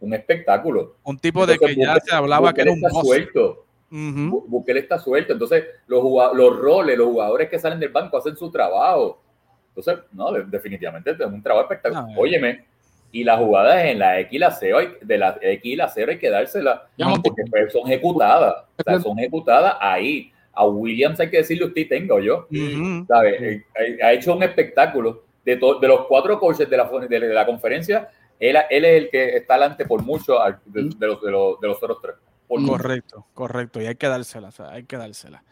[0.00, 0.96] Un espectáculo.
[1.02, 3.65] Un tipo de que ya se hablaba que era un suelto.
[3.90, 5.32] Uh está suelto.
[5.32, 6.02] Entonces, los,
[6.34, 9.20] los roles, los jugadores que salen del banco hacen su trabajo.
[9.68, 12.10] Entonces, no, definitivamente es un trabajo espectacular.
[12.10, 12.14] Eh.
[12.16, 12.64] Óyeme,
[13.12, 16.12] y las jugadas en la X y la 0, de la X y la 0
[16.12, 16.80] hay que dárselas
[17.22, 18.64] porque pues, son ejecutadas.
[18.78, 22.46] O sea, son ejecutadas ahí a Williams hay que decirle usted tengo yo.
[22.50, 23.62] Eh,
[24.02, 28.08] ha hecho un espectáculo de, de los cuatro coaches de la, de, la conferencia.
[28.40, 31.82] Él, él, es el que está delante por mucho de, los, de, los, de los
[31.82, 32.14] otros tres.
[32.48, 33.80] Correcto, correcto.
[33.80, 35.42] Y hay que dársela, hay que dársela.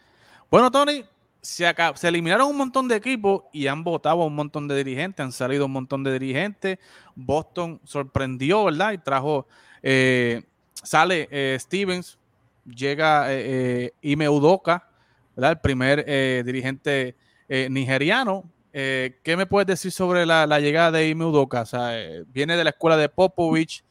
[0.49, 1.03] Bueno, Tony,
[1.41, 5.23] se, se eliminaron un montón de equipos y han votado a un montón de dirigentes,
[5.23, 6.79] han salido un montón de dirigentes.
[7.15, 8.93] Boston sorprendió, ¿verdad?
[8.93, 9.47] Y trajo,
[9.83, 12.17] eh, sale eh, Stevens,
[12.65, 14.89] llega eh, Ime Udoka,
[15.35, 17.15] el primer eh, dirigente
[17.47, 18.43] eh, nigeriano.
[18.73, 21.61] Eh, ¿Qué me puedes decir sobre la, llegada de Ime Udoka?
[21.61, 21.91] O sea,
[22.27, 23.83] viene de la escuela de Popovich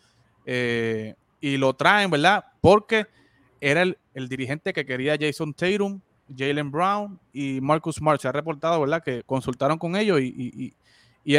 [1.44, 2.42] y lo traen, ¿verdad?
[2.62, 3.06] Porque
[3.60, 6.00] era el, dirigente que quería Jason Tatum,
[6.34, 8.18] Jalen Brown y Marcus Smart.
[8.18, 9.02] Se ha reportado, ¿verdad?
[9.02, 10.74] Que consultaron con ellos y...
[11.22, 11.36] y,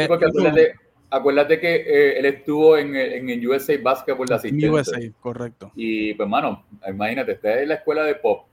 [1.10, 4.70] acuérdate, que él estuvo en, en, USA Basketball de asistente.
[4.70, 5.72] USA, correcto.
[5.74, 8.46] Y pues, mano, imagínate, está en la escuela de Pop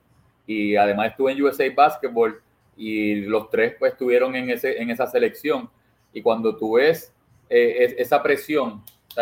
[0.48, 2.42] y además estuve en USA Basketball
[2.76, 5.70] y los tres pues estuvieron en, ese, en esa selección.
[6.13, 7.13] Y cuando tú ves
[7.48, 8.82] eh, esa presión,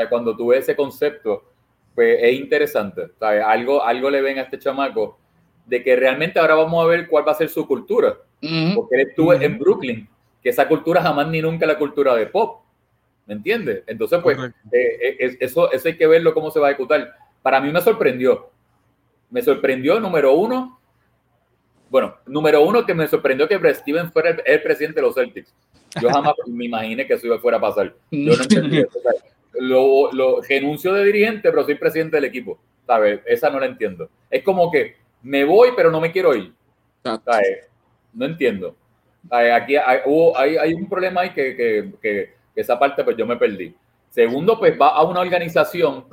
[0.10, 1.51] cuando tú ves ese concepto,
[1.96, 3.12] pues es interesante.
[3.20, 5.20] Algo, algo le ven a este chamaco
[5.66, 8.18] de que realmente ahora vamos a ver cuál va a ser su cultura.
[8.76, 10.10] Porque él estuvo en Brooklyn,
[10.42, 12.62] que esa cultura jamás ni nunca la cultura de pop.
[13.28, 13.84] ¿Me entiendes?
[13.86, 14.38] Entonces, pues,
[14.72, 17.14] eh, eh, eso, eso hay que verlo cómo se va a ejecutar.
[17.42, 18.50] Para mí me sorprendió.
[19.30, 20.82] Me sorprendió, número uno,
[21.92, 25.54] bueno, número uno que me sorprendió que Steven fuera el, presidente de los Celtics.
[26.02, 27.94] Yo jamás me imaginé que eso fuera a pasar.
[28.10, 28.98] Yo no entendí eso.
[29.54, 32.60] Lo, lo renuncio de dirigente, pero soy presidente del equipo.
[32.86, 33.22] ¿Sabes?
[33.26, 34.10] Esa no la entiendo.
[34.30, 36.54] Es como que me voy, pero no me quiero ir.
[37.04, 37.70] ¿Sabes?
[38.14, 38.76] No entiendo.
[39.30, 40.00] Aquí hay,
[40.36, 43.74] hay, hay, un problema ahí que, que, que, esa parte pues yo me perdí.
[44.10, 46.06] Segundo, pues va a una organización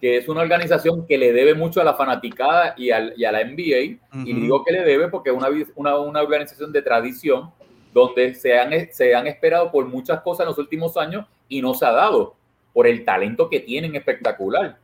[0.00, 3.30] que es una organización que le debe mucho a la fanaticada y, al, y a
[3.30, 4.00] la NBA.
[4.24, 7.52] Y digo que le debe porque es una, una, una, organización de tradición
[7.92, 11.72] donde se han, se han esperado por muchas cosas en los últimos años y no
[11.74, 12.34] se ha dado
[12.72, 14.78] por el talento que tienen espectacular.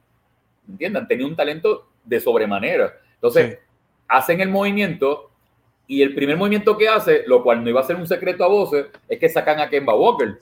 [0.68, 1.02] ¿Entiendan?
[1.02, 2.94] Han tenido un talento de sobremanera.
[3.14, 3.58] Entonces,
[4.06, 5.30] hacen el movimiento
[5.86, 8.48] y el primer movimiento que hace, lo cual no iba a ser un secreto a
[8.48, 10.38] voces, es que sacan a Kemba Walker.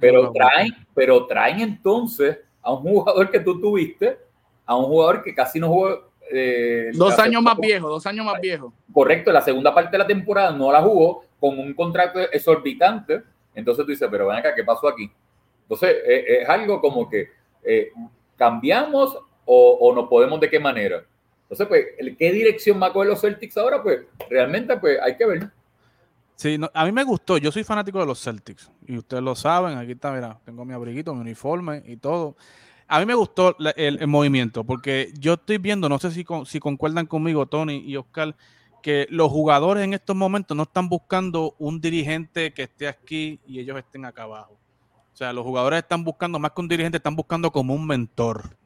[0.00, 4.18] pero, traen, pero traen entonces a un jugador que tú tuviste,
[4.66, 6.08] a un jugador que casi no jugó.
[6.30, 8.72] Eh, dos años más viejo, dos años más viejo.
[8.92, 13.22] Correcto, la segunda parte de la temporada no la jugó con un contrato exorbitante.
[13.54, 15.10] Entonces tú dices, pero ven acá, ¿qué pasó aquí?
[15.68, 17.28] Entonces es algo como que
[17.64, 17.92] eh,
[18.36, 21.04] cambiamos o, o nos podemos de qué manera.
[21.50, 23.82] Entonces, pues, ¿qué dirección va a coger los Celtics ahora?
[23.82, 25.50] Pues realmente pues hay que ver.
[26.36, 27.38] Sí, a mí me gustó.
[27.38, 28.70] Yo soy fanático de los Celtics.
[28.86, 29.78] Y ustedes lo saben.
[29.78, 32.36] Aquí está, mira, tengo mi abriguito, mi uniforme y todo.
[32.86, 37.06] A mí me gustó el, movimiento porque yo estoy viendo, no sé si, si concuerdan
[37.06, 38.34] conmigo, Tony y Oscar,
[38.82, 43.58] que los jugadores en estos momentos no están buscando un dirigente que esté aquí y
[43.58, 44.56] ellos estén acá abajo.
[45.18, 48.56] O sea, los jugadores están buscando más que un dirigente, están buscando como un mentor.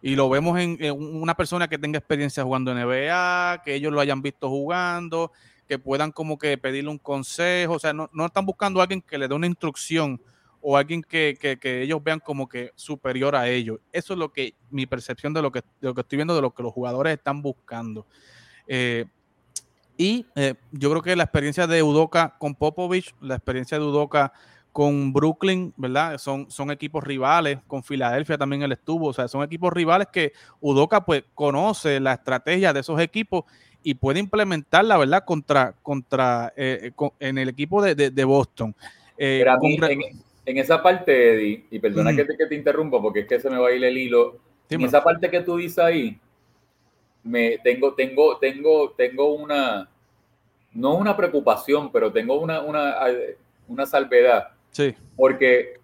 [0.00, 4.22] Y lo vemos en, una persona que tenga experiencia jugando NBA, que ellos lo hayan
[4.22, 5.32] visto jugando,
[5.66, 7.72] que puedan como que pedirle un consejo.
[7.72, 10.22] O sea, no, están buscando a alguien que le dé una instrucción
[10.60, 13.80] o alguien que, ellos vean como que superior a ellos.
[13.90, 16.54] Eso es lo que mi percepción de lo que, lo que estoy viendo, de lo
[16.54, 18.06] que los jugadores están buscando.
[18.68, 19.06] Eh,
[19.96, 24.32] y eh, yo creo que la experiencia de Udoka con Popovich, la experiencia de Udoka
[24.74, 26.18] con Brooklyn, ¿verdad?
[26.18, 30.32] Son, son equipos rivales, con Filadelfia también él estuvo, o sea, son equipos rivales que
[30.60, 33.44] Udoca pues conoce la estrategia de esos equipos
[33.84, 35.24] y puede implementarla, ¿verdad?
[35.24, 38.74] Contra, contra eh, eh, en el equipo de, Boston.
[39.16, 39.44] Eh,
[40.44, 43.48] en, esa parte, Eddie, y perdona que, te, que, te, interrumpa porque es que se
[43.48, 46.18] me va a ir el hilo, en esa parte que tú dices ahí,
[47.22, 49.88] me tengo, tengo, tengo, tengo una,
[50.72, 52.96] no una preocupación, pero tengo una, una,
[53.68, 54.92] una salvedad Sí.
[55.16, 55.78] Porque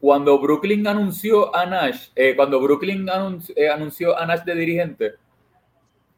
[0.00, 3.08] cuando Brooklyn anunció a Nash, eh, cuando Brooklyn
[3.56, 5.14] eh, anunció, a Nash de dirigente,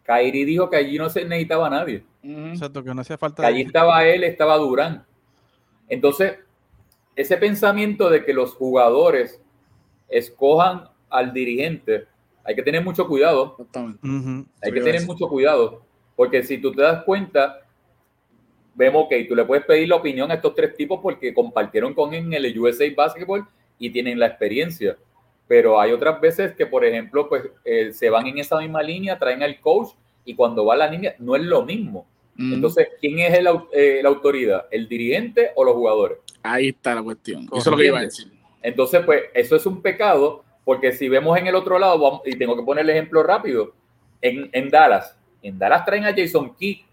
[0.05, 2.05] Kyrie dijo que allí no se necesitaba a nadie.
[2.23, 3.43] Exacto, que no hacía falta.
[3.43, 5.07] Que allí estaba él, estaba Durán.
[5.89, 6.39] Entonces,
[7.17, 9.41] ese pensamiento de que los jugadores
[10.09, 12.07] escojan al dirigente,
[12.45, 13.57] hay que tener mucho cuidado.
[14.63, 15.83] Hay que tener mucho cuidado.
[16.17, 17.60] Porque si tú te das cuenta,
[18.75, 22.15] vemos que tú le puedes pedir la opinión a estos tres tipos porque compartieron con
[22.15, 23.47] él en el USA Basketball
[23.79, 24.97] y tienen la experiencia.
[25.47, 29.19] Pero hay otras veces que, por ejemplo, pues eh, se van en esa misma línea,
[29.19, 29.89] traen al coach
[30.25, 32.07] y cuando va a la línea no es lo mismo.
[32.37, 32.55] Mm.
[32.55, 34.67] Entonces, ¿quién es el, eh, la autoridad?
[34.71, 36.19] ¿El dirigente o los jugadores?
[36.43, 37.45] Ahí está la cuestión.
[37.45, 38.31] Eso es lo que iba a decir.
[38.63, 42.57] Entonces, pues eso es un pecado porque si vemos en el otro lado, y tengo
[42.57, 43.73] que poner el ejemplo rápido,
[44.23, 46.85] en, en Dallas, en Dallas traen a Jason Key,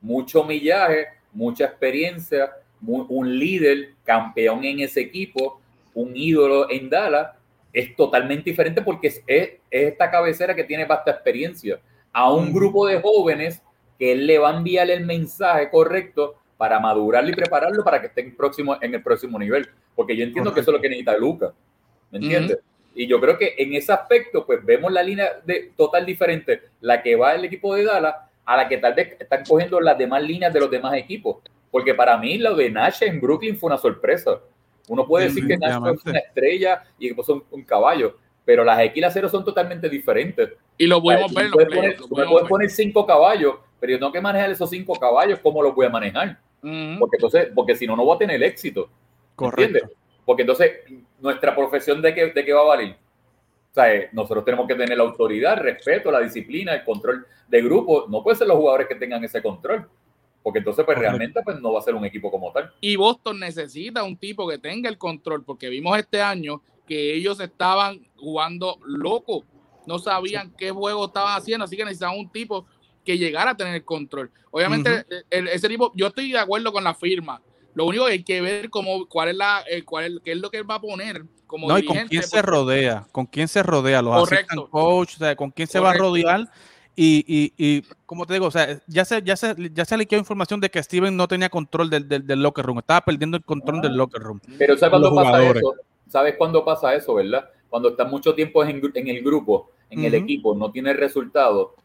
[0.00, 1.08] mucho millaje,
[1.38, 2.50] mucha experiencia,
[2.84, 5.60] un líder, campeón en ese equipo,
[5.94, 7.30] un ídolo en Dallas,
[7.72, 9.22] es totalmente diferente porque es,
[9.70, 11.78] esta cabecera que tiene vasta experiencia
[12.12, 13.62] a un grupo de jóvenes
[13.98, 18.08] que él le va a enviar el mensaje correcto para madurarlo y prepararlo para que
[18.08, 19.68] esté en, próximo, en el próximo nivel.
[19.94, 21.52] Porque yo entiendo que eso es lo que necesita Luca.
[22.10, 22.58] ¿Me entiendes?
[22.96, 27.00] Y yo creo que en ese aspecto, pues vemos la línea de total diferente, la
[27.00, 28.14] que va el equipo de Dallas
[28.48, 31.36] a la que tal vez están cogiendo las demás líneas de los demás equipos.
[31.70, 34.40] Porque para mí lo de Nash en Brooklyn fue una sorpresa.
[34.88, 38.80] Uno puede decir que Nash fue una estrella y que un, un, caballo, pero las
[38.80, 40.54] X y las cero son totalmente diferentes.
[40.78, 41.50] Y lo podemos ver.
[41.50, 45.62] Puedes poner, puedes poner cinco caballos, pero yo tengo que manejar esos cinco caballos, ¿cómo
[45.62, 46.38] los voy a manejar?
[46.62, 48.88] Porque entonces, porque si no, no voy a tener éxito.
[49.36, 49.90] Correcto.
[50.24, 50.72] Porque entonces,
[51.20, 52.96] nuestra profesión de qué, de qué va a valer.
[53.70, 57.26] O sea, eh, nosotros tenemos que tener la autoridad, el respeto, la disciplina, el control
[57.46, 58.06] de grupo.
[58.08, 59.88] No puede ser los jugadores que tengan ese control.
[60.42, 62.72] Porque entonces, pues realmente pues, no va a ser un equipo como tal.
[62.80, 67.38] Y Boston necesita un tipo que tenga el control, porque vimos este año que ellos
[67.40, 69.44] estaban jugando loco.
[69.86, 72.66] No sabían qué juego estaban haciendo, así que necesitaban un tipo
[73.04, 74.30] que llegara a tener el control.
[74.50, 77.42] Obviamente, ese tipo, yo estoy de acuerdo con la firma.
[77.74, 80.50] Lo único que hay que ver cómo, cuál es la, eh, cuál qué es lo
[80.50, 83.62] que él va a poner como no, y con quién se rodea, con quién se
[83.62, 84.68] rodea, los correcto.
[84.68, 86.46] coach, o sea, con quién se va a rodear.
[86.94, 90.18] Y, y, y, como te digo, o sea, ya se, ya se, ya se liqueó
[90.18, 93.80] información de que Steven no tenía control del, del, locker room, estaba perdiendo el control
[93.80, 94.40] del locker room.
[94.58, 95.74] Pero ¿sabes cuándo pasa eso?
[96.08, 97.48] ¿Sabes cuándo pasa eso, verdad?
[97.70, 101.76] Cuando está mucho tiempo en, en el grupo, en el equipo, no tiene resultado.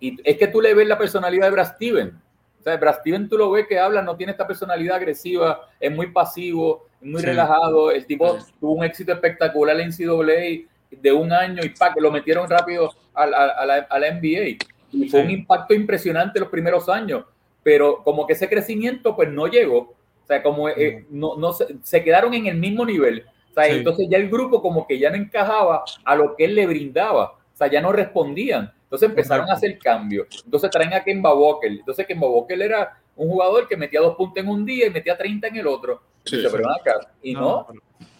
[0.00, 2.20] Y es que tú le ves la personalidad de Brad Steven.
[2.64, 5.94] O sea, Brad Steven tú lo ves que habla, no tiene esta personalidad agresiva, es
[5.94, 7.90] muy pasivo, muy relajado.
[7.90, 12.10] El tipo tuvo un éxito espectacular en CWA de un año y pa, que lo
[12.10, 13.44] metieron rápido a, la,
[13.90, 14.64] a la, NBA.
[14.92, 17.26] Y fue un impacto impresionante los primeros años,
[17.62, 19.78] pero como que ese crecimiento pues no llegó.
[20.22, 23.26] O sea, como eh, no, no se, se, quedaron en el mismo nivel.
[23.50, 26.54] O sea, entonces ya el grupo como que ya no encajaba a lo que él
[26.54, 27.32] le brindaba.
[27.32, 28.72] O sea, ya no respondían.
[28.84, 30.28] Entonces empezaron a hacer cambios.
[30.44, 31.70] Entonces traen a Kemba Walker.
[31.70, 35.16] Entonces Kemba Walker era un jugador que metía dos puntos en un día y metía
[35.16, 36.02] 30 en el otro.
[37.22, 37.66] y no,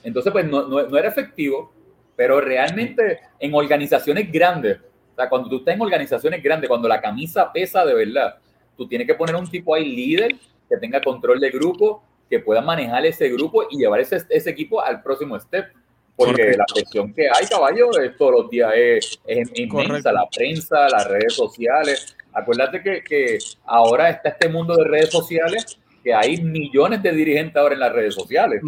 [0.02, 1.72] entonces pues no, no, era efectivo,
[2.14, 7.00] pero realmente en organizaciones grandes, o sea, cuando tú estás en organizaciones grandes, cuando la
[7.00, 8.36] camisa pesa de verdad,
[8.76, 10.34] tú tienes que poner un tipo ahí líder
[10.68, 14.80] que tenga control del grupo, que pueda manejar ese grupo y llevar ese, ese equipo
[14.80, 15.72] al próximo step.
[16.16, 20.12] Porque la presión que hay, caballo, todos los días es, es inmensa.
[20.12, 22.16] La prensa, las redes sociales.
[22.32, 27.56] Acuérdate que, que, ahora está este mundo de redes sociales que hay millones de dirigentes
[27.56, 28.62] ahora en las redes sociales.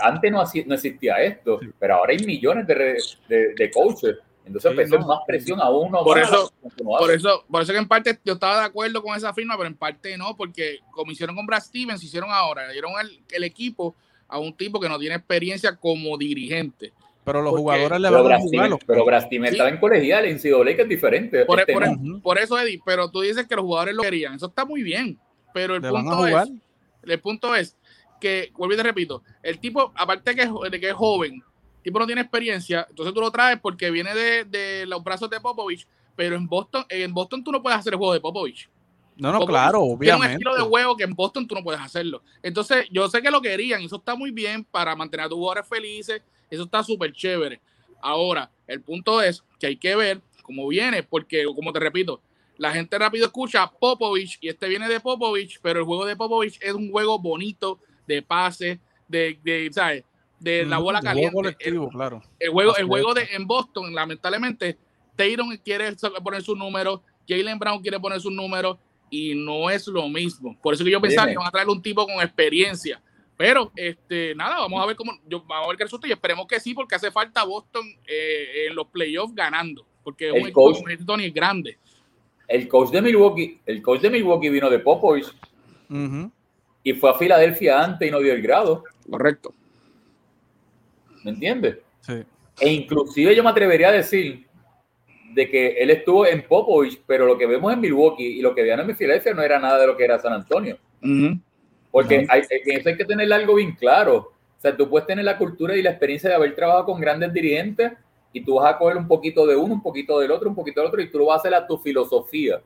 [0.00, 2.96] Antes no, no, existía esto, pero ahora hay millones de,
[3.28, 4.16] de, de coaches.
[4.44, 6.02] Entonces sí, más presión a uno.
[6.02, 6.52] Por eso,
[6.84, 9.68] por eso, por eso que en parte yo estaba de acuerdo con esa firma, pero
[9.68, 13.44] en parte no, porque como hicieron con Brad Stevens, hicieron ahora, le dieron el, el
[13.44, 13.94] equipo
[14.32, 16.92] a un tipo que no tiene experiencia como dirigente.
[17.24, 18.78] Pero los jugadores le van a jugar.
[18.86, 21.44] Pero Brad Stevens estaba en colegial, en CW, que es diferente.
[21.44, 21.74] Por, este
[22.22, 24.34] por, eso, Eddie, pero tú dices que los jugadores lo querían.
[24.34, 25.18] Eso está muy bien.
[25.54, 26.50] Pero el punto es,
[27.02, 27.76] el punto es
[28.20, 31.82] que, vuelvo y te repito, el tipo, aparte de que, de que es joven, el
[31.82, 35.40] tipo no tiene experiencia, entonces tú lo traes porque viene de, de los brazos de
[35.40, 38.70] Popovich, pero en Boston, en Boston tú no puedes hacer el juego de Popovich.
[39.22, 40.06] No, no, claro, obviamente.
[40.06, 42.24] Tiene un estilo de juego que en Boston tú no puedes hacerlo.
[42.42, 45.68] Entonces, yo sé que lo querían, eso está muy bien para mantener a tus jugadores
[45.68, 46.20] felices,
[46.50, 47.60] eso está súper chévere.
[48.00, 52.20] Ahora, el punto es que hay que ver cómo viene, porque, como te repito,
[52.58, 56.58] la gente rápido escucha Popovich y este viene de Popovich, pero el juego de Popovich
[56.60, 60.02] es un juego bonito de pase, de, de ¿sabes?
[60.40, 61.56] De la bola caliente.
[61.60, 62.20] el, claro.
[62.40, 64.76] el, juego, el juego de en Boston, lamentablemente,
[65.14, 65.94] Tatum quiere
[66.24, 68.80] poner su número, Jalen Brown quiere poner su número
[69.12, 70.58] y no es lo mismo.
[70.62, 73.00] Por eso que yo pensaba que van a traer un tipo con experiencia.
[73.36, 76.46] Pero, este, nada, vamos a ver cómo, yo, vamos a ver qué resulta y esperemos
[76.46, 80.72] que sí, porque hace falta Boston eh, en los playoffs ganando, porque el un equipo
[81.04, 81.76] Tony es grande.
[82.48, 85.26] El coach de Milwaukee, el coach de Milwaukee vino de Popovich
[86.82, 88.84] y fue a Filadelfia antes y no dio el grado.
[89.10, 89.54] Correcto.
[91.22, 91.78] ¿Me entiendes?
[92.00, 92.24] Sí.
[92.60, 94.46] E inclusive yo me atrevería a decir
[95.34, 98.62] de que él estuvo en Popovich, pero lo que vemos en Milwaukee y lo que
[98.62, 100.78] veían en Filadelfia no era nada de lo que era San Antonio.
[101.90, 104.16] Porque hay, eso hay que tener algo bien claro.
[104.16, 107.32] O sea, tú puedes tener la cultura y la experiencia de haber trabajado con grandes
[107.32, 107.92] dirigentes
[108.32, 110.80] y tú vas a coger un poquito de uno, un poquito del otro, un poquito
[110.80, 112.62] del otro y tú lo vas a hacer a tu filosofía,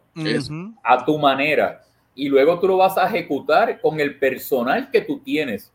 [0.82, 1.82] a tu manera.
[2.14, 5.72] Y luego tú lo vas a ejecutar con el personal que tú tienes.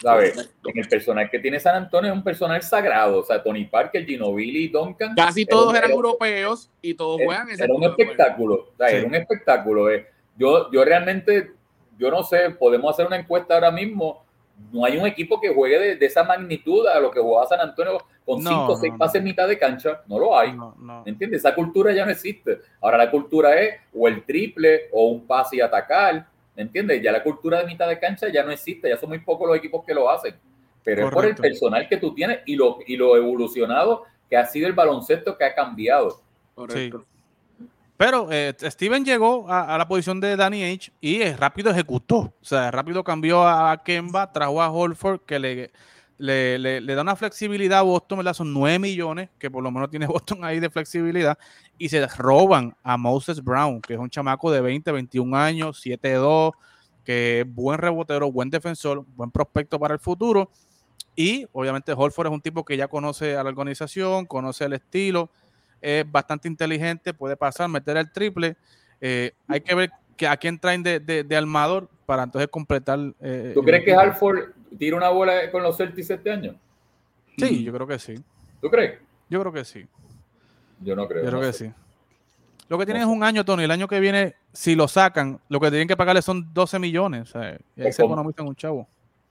[0.00, 0.50] ¿Sabes?
[0.64, 3.20] En el personal que tiene San Antonio es un personal sagrado.
[3.20, 5.14] O sea, Tony Parker, Ginobili, Duncan.
[5.14, 8.54] Casi todos eran europeos y todos juegan ese Era un espectáculo.
[8.54, 9.90] O sea, Era un espectáculo.
[9.90, 10.06] Eh.
[10.36, 11.52] Yo, yo realmente,
[11.98, 14.24] yo no sé, podemos hacer una encuesta ahora mismo.
[14.72, 17.98] No hay un equipo que juegue de, esa magnitud a lo que jugaba San Antonio
[18.26, 20.02] con cinco o seis pases en mitad de cancha.
[20.06, 20.54] No lo hay.
[21.06, 21.40] ¿Entiendes?
[21.40, 22.60] Esa cultura ya no existe.
[22.80, 26.26] Ahora la cultura es o el triple o un pase y atacar
[26.56, 27.02] ¿Entiendes?
[27.02, 29.56] Ya la cultura de mitad de cancha ya no existe, ya son muy pocos los
[29.56, 30.34] equipos que lo hacen.
[30.82, 34.46] Pero es por el personal que tú tienes y lo, y lo evolucionado que ha
[34.46, 36.20] sido el baloncesto que ha cambiado.
[36.54, 37.04] Correcto.
[37.96, 42.16] Pero eh, Steven llegó a, la posición de Danny H y rápido ejecutó.
[42.16, 45.70] O sea, rápido cambió a Kemba, trajo a Holford, que le,
[46.20, 48.34] le, le, da una flexibilidad a Boston, ¿verdad?
[48.34, 51.38] Son 9 millones, que por lo menos tiene Boston ahí de flexibilidad
[51.78, 56.52] y se roban a Moses Brown, que es un chamaco de 20, 21 años, 7-2,
[57.04, 60.50] que es buen rebotero, buen defensor, buen prospecto para el futuro.
[61.16, 65.30] Y obviamente Holford es un tipo que ya conoce a la organización, conoce el estilo,
[65.80, 68.56] es bastante inteligente, puede pasar, meter el triple.
[69.00, 72.98] Eh, hay que ver que a quién traen de, de, armador para entonces completar.
[73.22, 76.54] Eh, ¿Tú crees que Halford tira una bola con los Celtics este año?
[77.36, 78.14] Sí, yo creo que sí.
[78.60, 78.98] ¿Tú crees?
[79.28, 79.86] Yo creo que sí.
[80.80, 81.24] Yo no creo.
[81.24, 81.72] Yo creo que sí.
[82.68, 83.64] Lo que tienen es un año, Tony.
[83.64, 87.22] El año que viene, si lo sacan, lo que tienen que pagarle son 12 millones.
[87.22, 88.88] O sea, y ahí se economizan un chavo.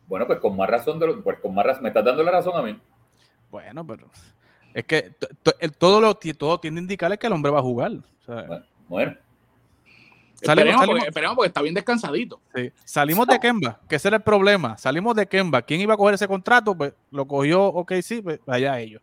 [0.08, 2.62] Bueno, pues con más razón, pues con más razón, me estás dando la razón a
[2.62, 2.78] mí.
[3.50, 4.10] Bueno, pero
[4.74, 5.14] es que
[5.78, 7.92] todo lo todo tiende a indicarle que el hombre va a jugar.
[8.88, 9.16] bueno.
[10.42, 12.42] Salimos, esperemos, porque, está bien descansadito.
[12.56, 12.72] Sí.
[12.86, 14.78] Salimos de Kemba, que ese era el problema.
[14.78, 15.62] Salimos de Kemba.
[15.62, 16.76] ¿Quién iba a coger ese contrato?
[16.76, 19.02] Pues lo cogió, ok, sí, pues allá ellos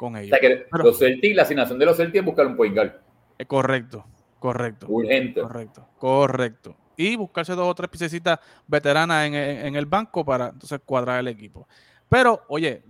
[0.00, 0.38] con ellos.
[0.72, 2.92] los Celtics, la asignación de los Celtics es buscar un point guard.
[3.38, 4.06] Eh, correcto,
[4.38, 4.86] correcto.
[4.88, 5.42] Urgente.
[5.42, 6.76] Correcto, correcto.
[6.96, 11.68] Y buscarse dos o tres piececitas veteranas en, el banco para entonces cuadrar el equipo.
[12.10, 12.82] Pero, oye,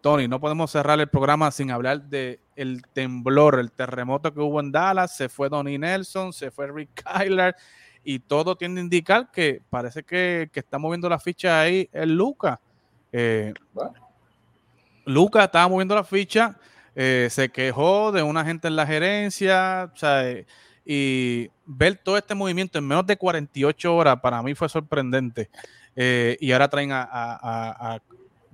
[0.00, 4.60] Tony, no podemos cerrar el programa sin hablar de el temblor, el terremoto que hubo
[4.60, 5.16] en Dallas.
[5.16, 7.56] Se fue Donnie Nelson, se fue Rick Kyler
[8.04, 12.60] y todo tiende a indicar que parece que, está moviendo la ficha ahí el Luca.
[13.10, 13.52] Eh,
[15.04, 16.56] Luca estaba moviendo la ficha,
[16.94, 20.46] eh, se quejó de una gente en la gerencia, o sea, eh,
[20.84, 25.50] y ver todo este movimiento en menos de 48 horas para mí fue sorprendente.
[25.96, 28.00] y ahora traen a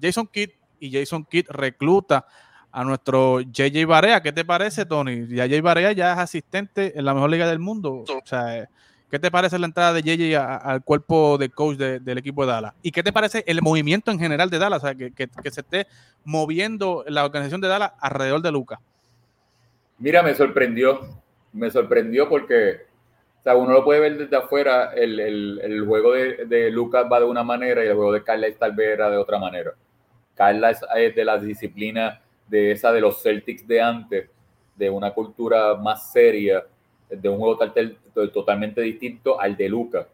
[0.01, 2.27] Jason Kidd y Jason Kidd recluta
[2.73, 4.23] a nuestro JJ Barea.
[4.23, 5.27] ¿Qué te parece, Tony?
[5.29, 8.05] Ya JJ Barea ya es asistente en la mejor liga del mundo.
[8.09, 8.69] O sea,
[9.11, 12.75] ¿qué te parece la entrada de JJ al cuerpo de coach del equipo de Dallas?
[12.83, 14.83] ¿Y qué te parece el movimiento en general de Dallas?
[14.83, 15.87] O sea, que, se esté
[16.25, 18.79] moviendo la organización de Dallas alrededor de Lucas.
[19.99, 21.01] Mira, me sorprendió.
[21.53, 22.87] Me sorprendió porque
[23.41, 24.93] o sea, uno lo puede ver desde afuera.
[24.95, 28.73] El, juego de, de, Lucas va de una manera y el juego de Carla tal
[28.73, 29.73] vez era de otra manera.
[30.41, 34.31] Carla es, de la disciplina de esa de los Celtics de antes,
[34.75, 36.65] de una cultura más seria,
[37.11, 37.59] de un juego
[38.33, 40.07] totalmente distinto al de Lucas.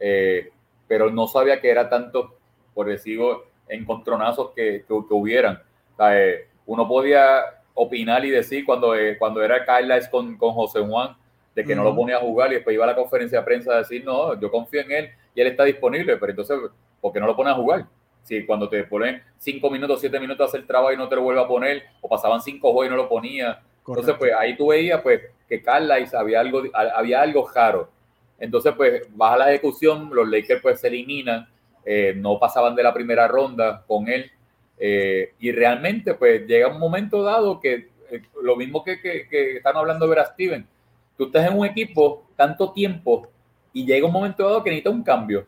[0.00, 0.50] Eh,
[0.88, 2.38] pero no sabía que era tanto,
[2.72, 5.60] por decirlo, encontronazos que, que, hubieran.
[6.10, 7.42] Eh, uno podía
[7.74, 11.14] opinar y decir cuando, eh, cuando era Carla es con, con José Juan,
[11.54, 13.74] de que no lo ponía a jugar y después iba a la conferencia de prensa
[13.74, 16.58] a decir, no, yo confío en él y él está disponible, pero entonces,
[16.98, 17.86] ¿por qué no lo pone a jugar?
[18.26, 21.22] Si cuando te ponen cinco minutos, siete minutos a hacer trabajo y no te lo
[21.22, 23.62] vuelve a poner, o pasaban cinco juegos y no lo ponía.
[23.86, 27.88] Entonces, pues ahí tú veías pues que Carla había algo, había algo raro.
[28.36, 31.46] Entonces, pues baja la ejecución, los Lakers pues se eliminan,
[31.84, 34.28] eh, no pasaban de la primera ronda con él.
[34.76, 39.58] Eh, y realmente, pues llega un momento dado que eh, lo mismo que, que, que,
[39.58, 40.66] están hablando de Vera Steven,
[41.16, 43.28] tú estás en un equipo tanto tiempo
[43.72, 45.46] y llega un momento dado que necesita un cambio.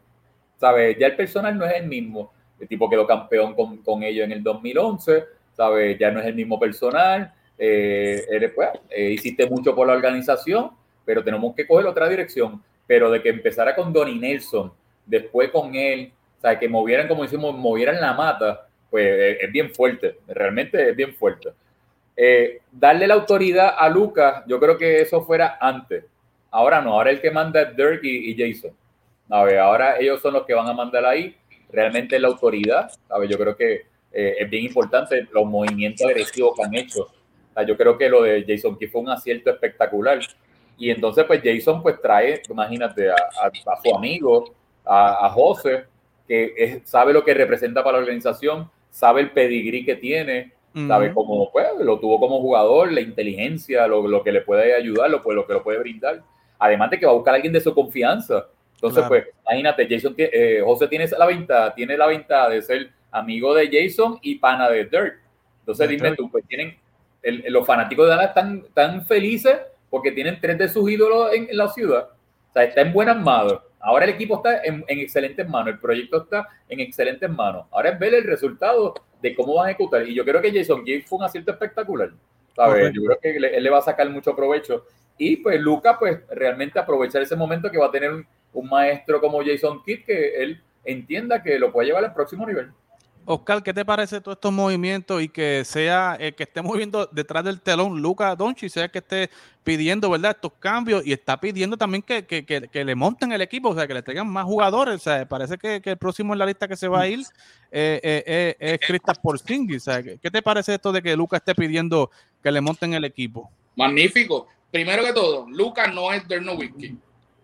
[0.58, 0.96] ¿Sabes?
[0.96, 4.32] Ya el personal no es el mismo el tipo quedó campeón con, con ellos en
[4.32, 5.24] el 2011,
[5.56, 5.98] ¿sabes?
[5.98, 10.70] Ya no es el mismo personal, eh, eres, pues, eh, hiciste mucho por la organización,
[11.04, 12.62] pero tenemos que coger otra dirección.
[12.86, 14.72] Pero de que empezara con Donnie Nelson,
[15.04, 19.52] después con él, o sea, que movieran, como decimos, movieran la mata, pues eh, es
[19.52, 21.50] bien fuerte, realmente es bien fuerte.
[22.72, 26.04] darle la autoridad a Lucas, yo creo que eso fuera antes.
[26.50, 28.72] Ahora no, ahora el que manda es Dirk y, Jason.
[29.30, 31.36] A ahora ellos son los que van a mandar ahí
[31.70, 33.30] realmente la autoridad, ¿sabes?
[33.30, 37.08] Yo creo que eh, es bien importante los movimientos agresivos que han hecho.
[37.66, 40.20] yo creo que lo de Jason Key fue un acierto espectacular.
[40.78, 43.16] Y entonces, pues Jason pues trae, imagínate, a,
[43.82, 44.54] su amigo,
[44.84, 45.84] a, José,
[46.26, 50.52] que sabe lo que representa para la organización, sabe el pedigrí que tiene,
[50.86, 55.10] sabe cómo, pues, lo tuvo como jugador, la inteligencia, lo, lo que le puede ayudar,
[55.10, 56.22] lo, pues, lo que lo puede brindar.
[56.60, 58.46] Además de que va a buscar a alguien de su confianza
[58.80, 63.52] entonces, pues, imagínate, Jason, eh, José tiene la ventaja, tiene la ventaja de ser amigo
[63.52, 65.20] de Jason y pana de Dirk.
[65.60, 66.78] Entonces, dime tú, pues tienen,
[67.48, 69.58] los fanáticos de Dallas están tan felices
[69.90, 72.10] porque tienen tres de sus ídolos en, la ciudad.
[72.50, 73.58] O sea, está en buenas manos.
[73.80, 77.66] Ahora el equipo está en, excelentes manos, el proyecto está en excelentes manos.
[77.72, 80.06] Ahora es ver el resultado de cómo van a ejecutar.
[80.06, 82.10] Y yo creo que Jason Gay fue un acierto espectacular.
[82.54, 82.92] ¿sabes?
[82.92, 84.84] Yo creo que él le va a sacar mucho provecho.
[85.16, 89.20] Y pues Luca, pues realmente aprovechar ese momento que va a tener un, un maestro
[89.20, 92.70] como Jason Kidd que él entienda que lo puede llevar al próximo nivel.
[93.30, 97.44] Oscar, ¿qué te parece todos estos movimientos y que sea el que esté moviendo detrás
[97.44, 99.28] del telón Luca Donchi, sea que esté
[99.62, 103.86] pidiendo, ¿verdad?, estos cambios y está pidiendo también que, le monten el equipo, o sea,
[103.86, 104.94] que le traigan más jugadores.
[104.94, 107.20] O sea, parece que, el próximo en la lista que se va a ir
[107.70, 109.86] eh, eh, eh, es Kristaps Porzingis.
[109.86, 112.10] O sea, ¿qué te parece esto de que Luca esté pidiendo
[112.42, 113.50] que le monten el equipo?
[113.76, 114.48] Magnífico.
[114.70, 116.56] Primero que todo, Luca no es Derno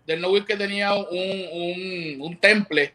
[0.05, 2.93] Del que tenía un, temple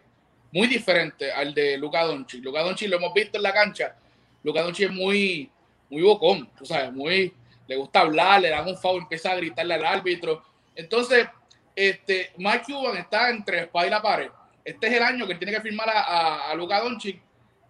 [0.52, 2.42] muy diferente al de Luca Doncic.
[2.42, 3.96] Luca Doncic lo hemos visto en la cancha.
[4.42, 5.50] Luca Doncic es muy,
[5.88, 7.32] muy bocón, tú sabes, muy,
[7.66, 10.42] le gusta hablar, le dan un foul, empieza a gritarle al árbitro.
[10.74, 11.28] Entonces,
[11.74, 14.30] este, Mike Cuban está entre espada y la pared.
[14.64, 17.20] Este es el año que tiene que firmar a, a, Luka Doncic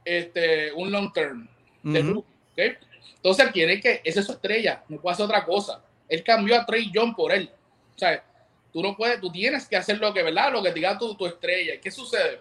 [0.05, 1.49] este, un long term.
[1.84, 5.82] Entonces, él quiere que esa es su estrella, no puede hacer otra cosa.
[6.09, 7.51] Él cambió a Trey John por él.
[7.95, 8.24] O sea,
[8.73, 10.53] Tú no puedes, tú tienes que hacer lo que, ¿verdad?
[10.53, 11.81] Lo que diga tu, tu estrella.
[11.81, 12.41] ¿Qué sucede?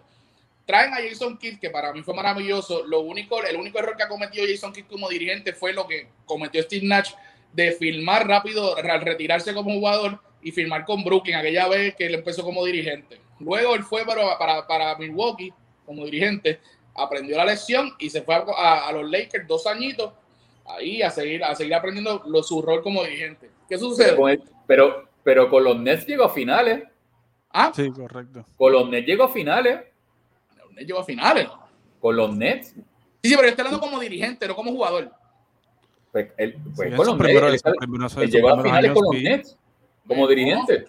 [0.66, 2.86] Traen a Jason Kidd, que para mí fue maravilloso.
[2.86, 6.08] Lo único, el único error que ha cometido Jason Kidd como dirigente fue lo que
[6.26, 7.12] cometió Steve Nash
[7.54, 12.16] de filmar rápido al retirarse como jugador y firmar con Brooklyn aquella vez que él
[12.16, 13.20] empezó como dirigente.
[13.40, 15.54] Luego él fue para, para, para Milwaukee
[15.86, 16.60] como dirigente,
[16.94, 20.14] aprendió la lección y se fue a, los Lakers dos añitos
[20.66, 23.50] ahí a seguir, a seguir aprendiendo lo, su rol como dirigente.
[23.68, 24.16] ¿Qué sucede?
[24.68, 26.84] pero con los Nets llegó a finales.
[27.52, 28.46] Ah, sí, correcto.
[28.58, 29.80] Con los Nets llegó a finales.
[30.58, 31.48] Los Nets llegó a finales.
[32.00, 32.70] Con los Nets.
[32.70, 35.12] Sí, sí, pero yo estoy hablando como dirigente, no como jugador.
[36.12, 39.58] Pues, él, pues, con los Nets, él, llegó a finales con los Nets
[40.08, 40.86] como dirigente.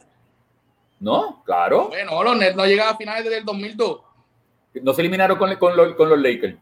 [0.98, 1.88] No, claro.
[1.88, 4.00] Bueno, los Nets no llegaron a finales desde el 2002.
[4.82, 6.56] No se eliminaron con, con, los, con los Lakers.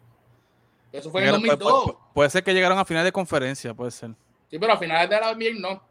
[0.90, 1.94] Eso fue en el 2002.
[2.14, 4.10] Puede, ser que llegaron a finales de conferencia, puede ser.
[4.50, 5.82] Sí, pero a finales de la NBA no.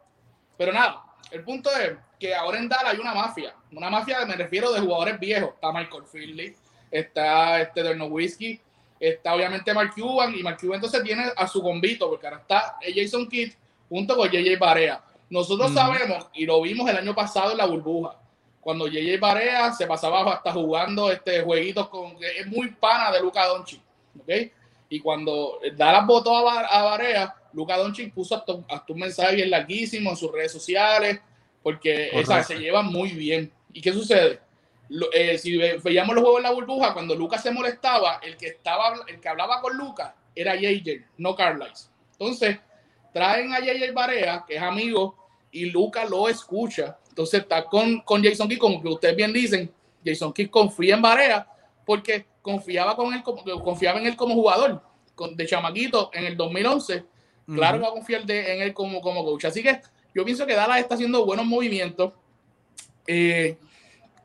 [0.56, 3.54] Pero nada, el punto es que ahora en Dallas hay una mafia.
[3.72, 5.50] Una mafia, me refiero de jugadores viejos.
[5.54, 6.56] Está Michael Finley,
[6.90, 8.60] está este Derno Whiskey,
[8.98, 10.34] está obviamente Mark Cuban.
[10.34, 13.52] Y Mark Cuban entonces tiene a su convito, porque ahora está Jason Kidd
[13.88, 15.02] junto con JJ Barea.
[15.30, 18.16] Nosotros sabemos, y lo vimos el año pasado en la burbuja,
[18.60, 22.16] cuando JJ Barea se pasaba hasta jugando este jueguitos con.
[22.20, 23.80] Es muy pana de Luca Doncic.
[24.20, 24.30] ¿ok?
[24.90, 30.10] Y cuando Dallas votó a, a Barea, Luca Doncic puso hasta, un mensaje bien larguísimo
[30.10, 31.20] en sus redes sociales,
[31.60, 33.52] porque se llevan muy bien.
[33.72, 34.38] ¿Y qué sucede?
[35.12, 38.94] Eh, si veíamos los juegos en la burbuja, cuando Lucas se molestaba, el que, estaba,
[39.08, 41.90] el que hablaba con Lucas era JJ, no Carlisle.
[42.12, 42.58] Entonces,
[43.12, 45.16] traen a JJ Barea, que es amigo,
[45.50, 46.96] y Lucas lo escucha.
[47.08, 49.68] Entonces está con, con Jason Kidd, como que ustedes bien dicen,
[50.04, 51.44] Jason Kidd confía en Barea
[51.84, 53.22] porque confiaba, con él,
[53.64, 54.80] confiaba en él como jugador,
[55.16, 57.17] con, de chamaquito en el 2011.
[57.54, 59.46] Claro que va a confiar en él como, como coach.
[59.46, 59.80] Así que
[60.14, 62.12] yo pienso que Dallas está haciendo buenos movimientos.
[63.06, 63.56] Eh,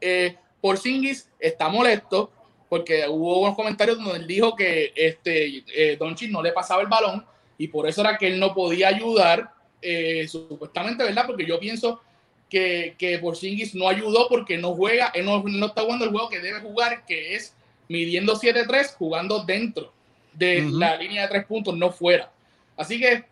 [0.02, 2.32] eh, Porzingis está molesto
[2.70, 6.00] porque hubo unos comentarios donde él dijo que este eh,
[6.30, 7.26] no le pasaba el balón
[7.58, 9.52] y por eso era que él no podía ayudar,
[9.82, 11.26] eh, supuestamente, ¿verdad?
[11.28, 12.02] Porque yo pienso
[12.50, 16.30] que, que Porzingis no ayudó porque no juega, él no, no, está jugando el juego
[16.30, 17.56] que debe jugar, que es
[17.88, 19.94] midiendo 7-3, jugando dentro
[20.34, 22.32] de la línea de tres puntos, no fuera.
[22.78, 23.26] Así que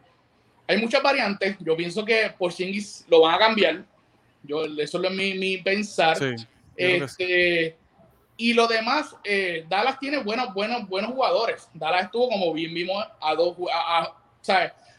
[0.67, 1.57] hay muchas variantes.
[1.59, 3.83] Yo pienso que Porzingis lo van a cambiar.
[4.43, 6.17] Yo, eso es mi, mi pensar.
[6.75, 7.77] este,
[8.37, 11.67] y lo demás, eh, Dallas tiene buenos, buenos, buenos jugadores.
[11.73, 14.15] Dallas estuvo, como bien vimos, a dos, a,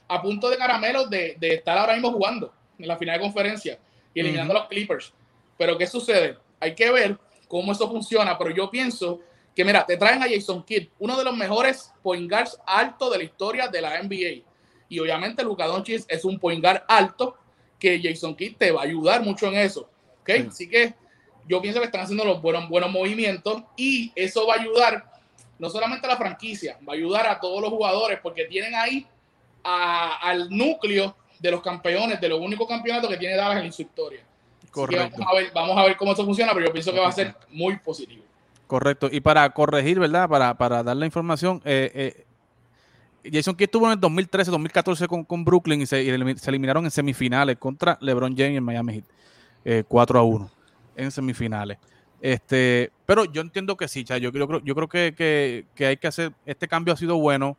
[0.08, 3.78] a punto de caramelos de, de, estar ahora mismo jugando en la final de conferencia
[4.14, 5.12] y eliminando a los Clippers.
[5.56, 6.36] Pero ¿qué sucede?
[6.60, 7.18] Hay que ver
[7.48, 9.20] cómo eso funciona, pero yo pienso
[9.54, 13.18] que, mira, te traen a Jason Kidd, uno de los mejores point guards altos de
[13.18, 14.44] la historia de la NBA.
[14.88, 17.36] Y obviamente Luka Doncic es un point guard alto
[17.78, 19.88] que Jason Kidd te va a ayudar mucho en eso.
[20.20, 20.46] ¿okay?
[20.48, 20.94] Así que
[21.48, 25.12] yo pienso que están haciendo los buenos, buenos movimientos y eso va a ayudar
[25.58, 29.06] no solamente a la franquicia, va a ayudar a todos los jugadores porque tienen ahí
[29.62, 34.24] al núcleo de los campeones, de los únicos campeonatos que tiene Dallas en su historia.
[34.70, 35.18] Correcto.
[35.18, 37.12] Vamos a, ver, vamos a ver cómo eso funciona, pero yo pienso que va a
[37.12, 38.24] ser muy positivo.
[38.66, 39.08] Correcto.
[39.10, 40.28] Y para corregir, ¿verdad?
[40.28, 42.24] Para, para dar la información, eh,
[43.22, 46.90] eh, Jason Kidd estuvo en el 2013, 2014 con, con Brooklyn y se, eliminaron en
[46.90, 49.84] semifinales contra LeBron James en Miami Heat.
[49.86, 50.50] 4 eh, a 1
[50.96, 51.78] en semifinales.
[52.20, 56.32] Este, pero yo entiendo que sí, yo, creo, yo creo que, que, hay que hacer,
[56.46, 57.56] este cambio ha sido bueno,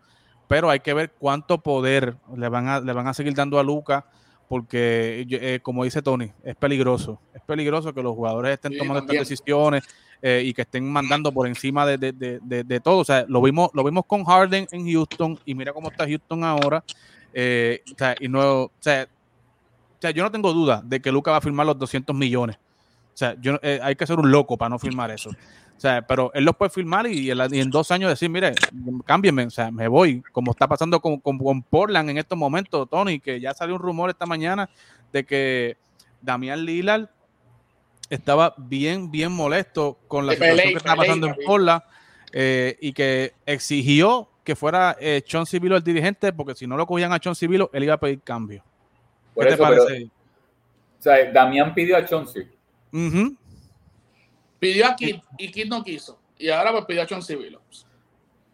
[0.47, 3.63] pero hay que ver cuánto poder le van a, le van a seguir dando a
[3.63, 4.05] Luca
[4.47, 9.17] porque eh, como dice Tony, es peligroso, es peligroso que los jugadores estén tomando estas
[9.17, 9.83] decisiones
[10.26, 12.99] eh, y que estén mandando por encima de, de, de, todo.
[12.99, 16.45] O sea, lo vimos, lo vimos con Harden en Houston y mira cómo está Houston
[16.45, 16.82] ahora.
[17.34, 19.05] Eh, o sea, y no, o sea,
[19.99, 22.55] yo no tengo duda de que Luca va a firmar los 200 millones.
[23.13, 25.30] O sea, yo, hay que ser un loco para no firmar eso.
[25.30, 28.53] O sea, pero él lo puede firmar y, en dos años decir, mire,
[29.05, 33.19] cámbienme, o sea, me voy, como está pasando con, con, Portland en estos momentos, Tony,
[33.19, 34.69] que ya salió un rumor esta mañana
[35.11, 35.76] de que
[36.21, 37.09] Damián Lillard
[38.09, 41.81] estaba bien, bien molesto con la situación que estaba pasando en Portland
[42.31, 46.85] eh, y que exigió que fuera eh, John Civilo el dirigente, porque si no lo
[46.85, 48.63] cogían a John Civilo, él iba a pedir cambio.
[49.39, 50.05] ¿Qué te parece?
[50.05, 52.47] o sea, Damián pidió a Chauncey.
[54.59, 56.17] Pidió a Kid y Kid no quiso.
[56.37, 57.57] Y ahora pues pidió a John Civil.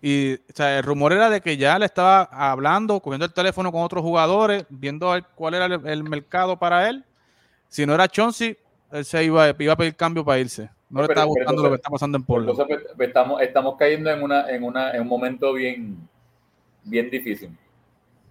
[0.02, 3.72] Y o sea, el rumor era de que ya le estaba hablando, cogiendo el teléfono
[3.72, 7.04] con otros jugadores, viendo cuál era el, mercado para él.
[7.68, 8.58] Si no era Chauncey,
[8.92, 10.70] él se iba, iba a pedir cambio para irse.
[10.90, 12.60] No, le estaba gustando lo que está pasando en Portland.
[12.60, 15.98] Entonces, pues, estamos, estamos cayendo en, una, en, una, en un momento bien,
[16.84, 17.52] bien difícil.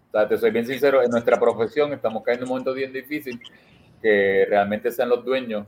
[0.09, 2.92] O sea, te soy bien sincero, en nuestra profesión estamos cayendo en un momento bien
[2.92, 3.40] difícil
[4.02, 5.66] que realmente sean los dueños,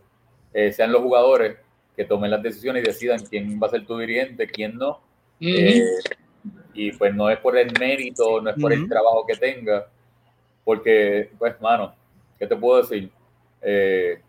[0.53, 1.59] eh, sean los jugadores
[1.95, 5.01] que tomen las decisiones y decidan quién va a ser tu dirigente, quién no.
[5.41, 5.85] Eh,
[6.75, 9.87] y pues no es por el mérito, no es por el trabajo que tenga,
[10.65, 11.95] porque, pues, mano,
[12.39, 13.11] ¿qué te puedo decir?
[13.63, 14.21] Eh,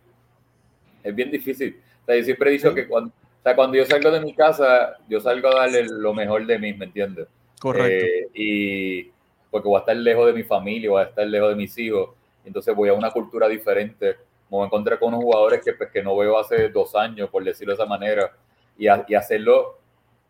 [1.04, 1.80] es bien difícil.
[2.02, 4.34] O sea, yo siempre he dicho que cuando, o sea, cuando yo salgo de mi
[4.34, 7.28] casa, yo salgo a darle lo mejor de mí, ¿me entiendes?
[7.60, 8.06] Correcto.
[8.06, 9.12] Eh, y
[9.50, 12.10] porque voy a estar lejos de mi familia, voy a estar lejos de mis hijos,
[12.46, 14.16] entonces voy a una cultura diferente
[14.52, 17.30] me voy a encontrar con unos jugadores que, pues, que no veo hace dos años,
[17.30, 18.34] por decirlo de esa manera,
[18.78, 19.80] y, y hacerlo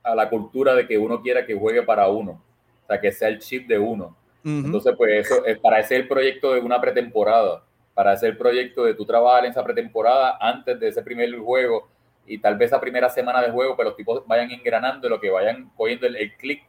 [0.03, 2.39] a la cultura de que uno quiera que juegue para uno,
[2.83, 4.15] o sea, que sea el chip de uno.
[4.43, 7.63] Entonces, pues eso es para ese el proyecto de una pretemporada,
[7.93, 11.89] para hacer el proyecto de tu trabajar en esa pretemporada antes de ese primer juego
[12.25, 15.29] y tal vez esa primera semana de juego, pero los tipos vayan engranando, lo que
[15.29, 16.63] vayan cogiendo el, el clic.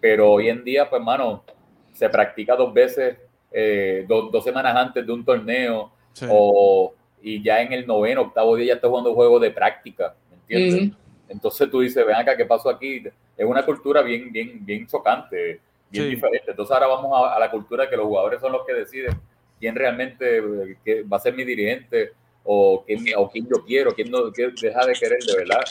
[0.00, 1.44] Pero hoy en día, pues, mano,
[1.92, 3.16] se practica dos veces,
[3.50, 5.92] eh, dos semanas antes de un torneo,
[6.28, 10.36] o, y ya en el noveno, octavo día ya está jugando juegos de práctica, ¿me
[10.36, 10.96] entiendes?
[11.28, 13.02] Entonces tú dices, ven acá, ¿qué pasó aquí?
[13.36, 16.50] Es una cultura bien, bien, bien chocante, bien diferente.
[16.50, 19.12] Entonces ahora vamos a, la cultura que los jugadores son los que deciden
[19.58, 22.12] quién realmente va a ser mi dirigente
[22.44, 25.64] o quién, o quién yo quiero, quién, no, quién deja de querer de verdad.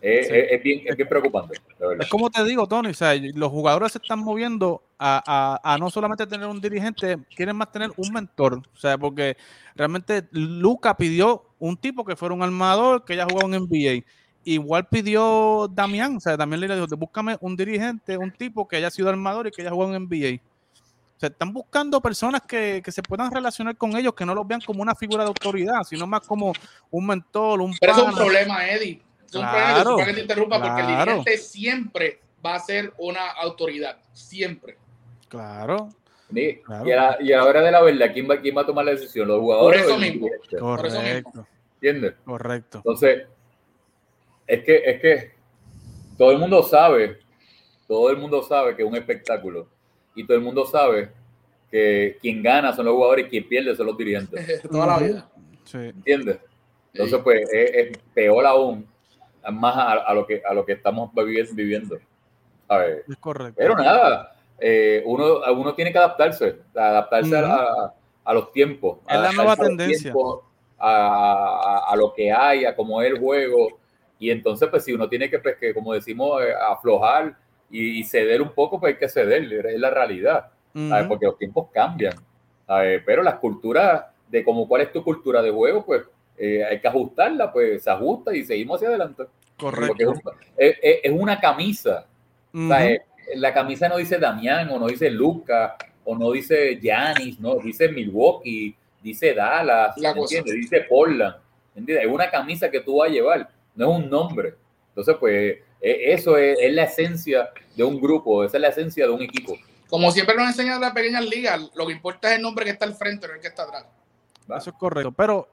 [0.00, 1.58] Es, bien, es, bien, preocupante.
[1.98, 5.78] Es como te digo, Tony, o sea, los jugadores se están moviendo a, a, a,
[5.78, 8.62] no solamente tener un dirigente, quieren más tener un mentor.
[8.74, 9.36] O sea, porque
[9.74, 14.04] realmente Luca pidió un tipo que fuera un armador, que ya jugado en NBA.
[14.44, 18.90] Igual pidió Damián, o sea, también le dijo, búscame un dirigente, un tipo que haya
[18.90, 20.40] sido armador y que haya jugado en NBA.
[21.18, 24.46] O sea, están buscando personas que, que, se puedan relacionar con ellos, que no los
[24.46, 26.52] vean como una figura de autoridad, sino más como
[26.92, 29.02] un mentor, un Pero es un problema, Eddie.
[29.26, 33.98] Es un problema, que te interrumpa, porque el dirigente siempre va a ser una autoridad,
[34.12, 34.78] siempre.
[35.28, 35.88] Claro.
[36.30, 36.60] Y,
[37.20, 39.26] y, ahora de la verdad, ¿quién va, ¿quién va a tomar la decisión?
[39.26, 39.82] ¿Los jugadores?
[39.82, 40.28] Por eso mismo.
[40.56, 41.48] Correcto.
[41.80, 42.14] ¿Entiendes?
[42.24, 42.78] Correcto.
[42.78, 43.26] Entonces,
[44.46, 45.32] es que, es que
[46.16, 47.18] todo el mundo sabe,
[47.88, 49.77] todo el mundo sabe que es un espectáculo
[50.18, 51.10] y todo el mundo sabe
[51.70, 54.62] que quien gana son los jugadores y quien pierde son los dirigentes.
[54.70, 55.28] Toda la vida.
[55.72, 56.38] ¿Entiendes?
[56.92, 58.86] Entonces, pues es, peor aún,
[59.52, 61.98] más a, lo que, a lo que estamos viviendo.
[62.66, 63.04] A ver.
[63.08, 63.54] Es correcto.
[63.56, 67.94] Pero nada, eh, uno, uno tiene que adaptarse, adaptarse a,
[68.24, 68.98] a, los tiempos.
[69.08, 70.12] Es la nueva tendencia.
[70.78, 73.78] a, a, lo que hay, a cómo es el juego.
[74.18, 77.36] Y entonces, pues si uno tiene que, pues, que como decimos, eh, aflojar
[77.70, 80.50] y, ceder un poco, pues hay que ceder, es la realidad,
[81.08, 82.14] porque los tiempos cambian.
[83.04, 86.02] Pero las culturas, de como cuál es tu cultura de juego, pues
[86.36, 89.24] eh, hay que ajustarla, pues se ajusta y seguimos hacia adelante.
[89.58, 90.14] Correcto.
[90.56, 92.06] Es, es, una camisa.
[92.52, 97.88] la camisa no dice Damián, o no dice Luca, o no dice Giannis, no, dice
[97.88, 101.36] Milwaukee, dice Dallas, dice Portland.
[101.74, 102.06] ¿entiendes?
[102.06, 103.48] Es una camisa que tú vas a llevar
[103.78, 104.54] no es un nombre.
[104.98, 109.12] Entonces, pues e, eso es, la esencia de un grupo, esa es la esencia de
[109.12, 109.54] un equipo.
[109.88, 112.84] Como siempre nos enseñan las pequeñas ligas, lo que importa es el nombre que está
[112.84, 113.86] al frente, no el que está atrás.
[114.56, 115.46] Eso es correcto, pero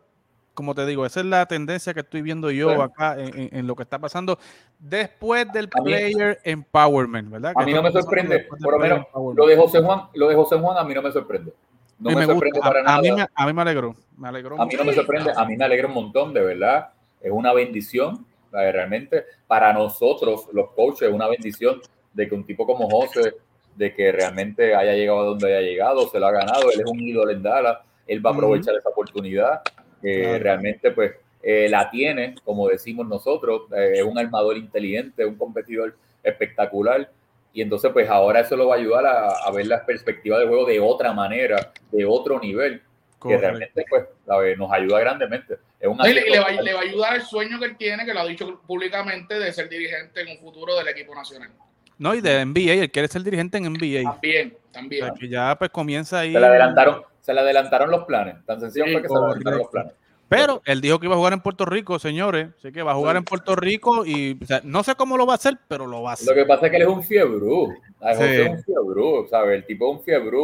[0.56, 3.84] como te digo, esa es la tendencia que estoy viendo yo acá en, lo que
[3.84, 4.40] está pasando
[4.80, 7.54] después del player empowerment, ¿verdad?
[7.56, 10.58] A mí no me sorprende, por lo menos lo de José Juan, lo de José
[10.58, 11.54] Juan a mí no me sorprende.
[12.00, 12.98] No me, sorprende para nada.
[12.98, 14.60] A mí me, a mí me alegró, me alegró.
[14.60, 16.90] A mí no me sorprende, a mí me alegra un montón, de verdad
[17.26, 18.26] es una bendición,
[18.56, 21.82] realmente para nosotros, los coaches, es una bendición
[22.14, 23.36] de que un tipo como José,
[23.76, 26.86] de que realmente haya llegado a donde haya llegado, se lo ha ganado, él es
[26.86, 29.62] un ídolo en Dallas, él va a aprovechar esa oportunidad,
[30.02, 35.36] que realmente pues eh, la tiene, como decimos nosotros, eh, es un armador inteligente, un
[35.36, 37.10] competidor espectacular,
[37.54, 40.48] y entonces pues ahora eso lo va a ayudar a, a ver la perspectiva de
[40.48, 42.82] juego de otra manera, de otro nivel,
[43.28, 44.06] que realmente pues
[44.58, 45.58] nos ayuda grandemente.
[45.86, 48.14] Es un y le, va, le, va, a ayudar el sueño que él tiene, que
[48.14, 51.52] lo ha dicho públicamente, de ser dirigente en un futuro del equipo nacional.
[51.98, 54.12] No, y de NBA, él quiere ser dirigente en NBA.
[54.12, 55.14] También, también.
[55.20, 56.34] que ya pues comienza ahí.
[56.34, 58.44] Se le adelantaron, se le adelantaron los planes.
[58.46, 59.94] Tan sencillo fue que se le adelantaron los planes.
[60.28, 62.50] Pero él dijo que iba a jugar en Puerto Rico, señores.
[62.58, 65.36] Así que va a jugar en Puerto Rico y no sé cómo lo va a
[65.36, 66.28] hacer, pero lo va a hacer.
[66.28, 67.46] Lo que pasa es que él es un fiebre.
[68.02, 68.18] Es
[68.50, 69.56] un fiebre, ¿sabes?
[69.56, 70.38] El tipo es un fiebre.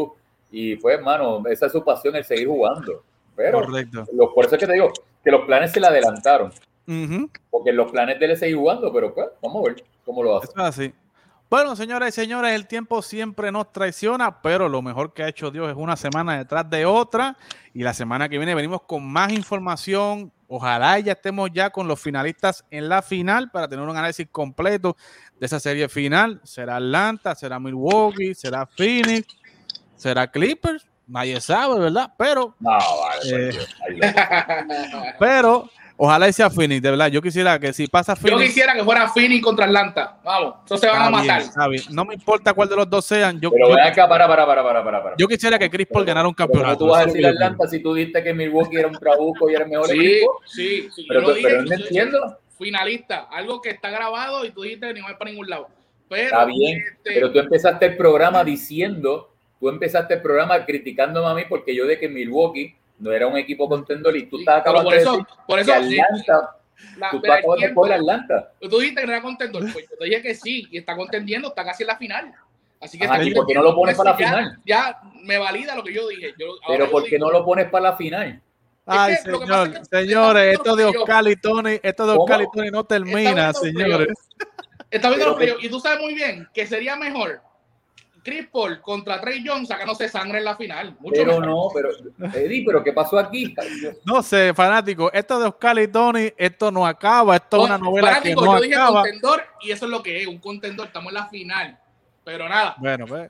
[0.52, 3.04] Y pues, hermano, esa es su pasión, el seguir jugando.
[3.36, 4.06] Pero Correcto.
[4.36, 4.92] por eso es que te digo
[5.24, 6.52] que los planes se le adelantaron.
[7.50, 10.50] Porque los planes de él seguir jugando, pero pues, vamos a ver cómo lo hace.
[10.56, 10.94] así.
[11.50, 15.52] Bueno, señoras y señores, el tiempo siempre nos traiciona, pero lo mejor que ha hecho
[15.52, 17.38] Dios es una semana detrás de otra.
[17.74, 20.32] Y la semana que viene venimos con más información.
[20.48, 24.96] Ojalá ya estemos ya con los finalistas en la final para tener un análisis completo
[25.40, 26.40] de esa serie final.
[26.44, 27.36] ¿Será Atlanta?
[27.36, 28.34] ¿Será Milwaukee?
[28.34, 29.28] ¿Será Phoenix?
[29.98, 30.91] ¿Será Clippers?
[31.12, 32.10] Nadie sabe, ¿verdad?
[32.18, 32.56] Pero.
[32.60, 33.60] No, vale, eh,
[35.20, 37.08] pero ojalá sea Phoenix, de verdad.
[37.08, 38.40] Yo quisiera que si pasa Phoenix.
[38.40, 40.18] Yo quisiera que fuera Phoenix contra Atlanta.
[40.24, 41.44] Vamos, eso se van a matar.
[41.90, 43.42] No me importa cuál de los dos sean.
[43.42, 45.16] Yo, pero ven acá, para, para, para, para, para.
[45.18, 46.78] Yo quisiera que Chris Paul ganara un campeonato.
[46.78, 49.66] tú vas a decir Atlanta si tú diste que Milwaukee era un trabuco y era
[49.66, 50.40] el mejor sí, equipo?
[50.46, 51.06] Sí, sí.
[51.10, 52.38] Pero, yo pero no entiendo.
[52.58, 55.68] Finalista, algo que está grabado y tú dijiste que no va para ningún lado.
[56.08, 59.31] Pero, está bien, este pero tú empezaste el programa diciendo
[59.62, 63.38] tú empezaste el programa criticándome a mí porque yo de que Milwaukee no era un
[63.38, 66.56] equipo contendor y tú estabas acabando por eso, por eso, Atlanta
[66.98, 68.52] La, Tú de Atlanta.
[68.60, 69.62] Tú dijiste que no era contendor.
[69.72, 72.34] Pues yo te dije que sí, y está contendiendo, está casi en la final.
[72.80, 74.58] Así que Ajá, está ¿y por qué no lo pones para la ya- final?
[74.66, 76.34] Ya me valida lo que yo dije.
[76.40, 78.42] Yo, Pero ¿por qué digo- no lo pones para la final?
[78.88, 82.18] Ay, que que señor, es que señores, esto de Oscar y Tony, esto de.
[82.18, 84.08] Oscar y Tony no termina, señores.
[84.90, 87.42] Está viendo los playoffs, y tú sabes muy bien que sería mejor
[88.24, 90.96] Chris Paul contra Trey Jones sacándose sangre en la final.
[91.00, 91.46] Mucho Pero mejor.
[91.48, 91.90] no, pero
[92.34, 93.54] Eddie, pero ¿qué pasó aquí?
[94.06, 97.86] No sé, fanático, esto de Oscar y Tony, esto no acaba, esto es una No,
[97.86, 99.02] novela que fanático, no yo dije acaba.
[99.02, 100.88] contendor y eso es lo que es, un contendor.
[100.88, 101.80] Estamos en la final.
[102.24, 102.76] Pero nada.
[102.78, 103.30] Bueno, pues,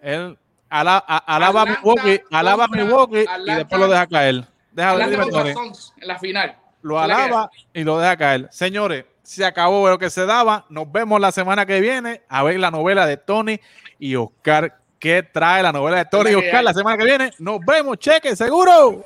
[0.00, 0.38] él
[0.70, 4.44] ala- a- alaba a Atlanta Milwaukee, alaba a contra Milwaukee y después lo deja caer.
[4.70, 5.52] Deja Atlanta dime, Tony.
[5.54, 6.56] Suns en la final.
[6.82, 8.48] Lo que alaba y lo deja caer.
[8.52, 10.64] Señores, se acabó lo que se daba.
[10.70, 13.60] Nos vemos la semana que viene a ver la novela de Tony
[13.98, 14.78] y Oscar.
[14.98, 17.30] ¿Qué trae la novela de Tony y Oscar la semana que viene?
[17.38, 19.04] Nos vemos, cheque, seguro.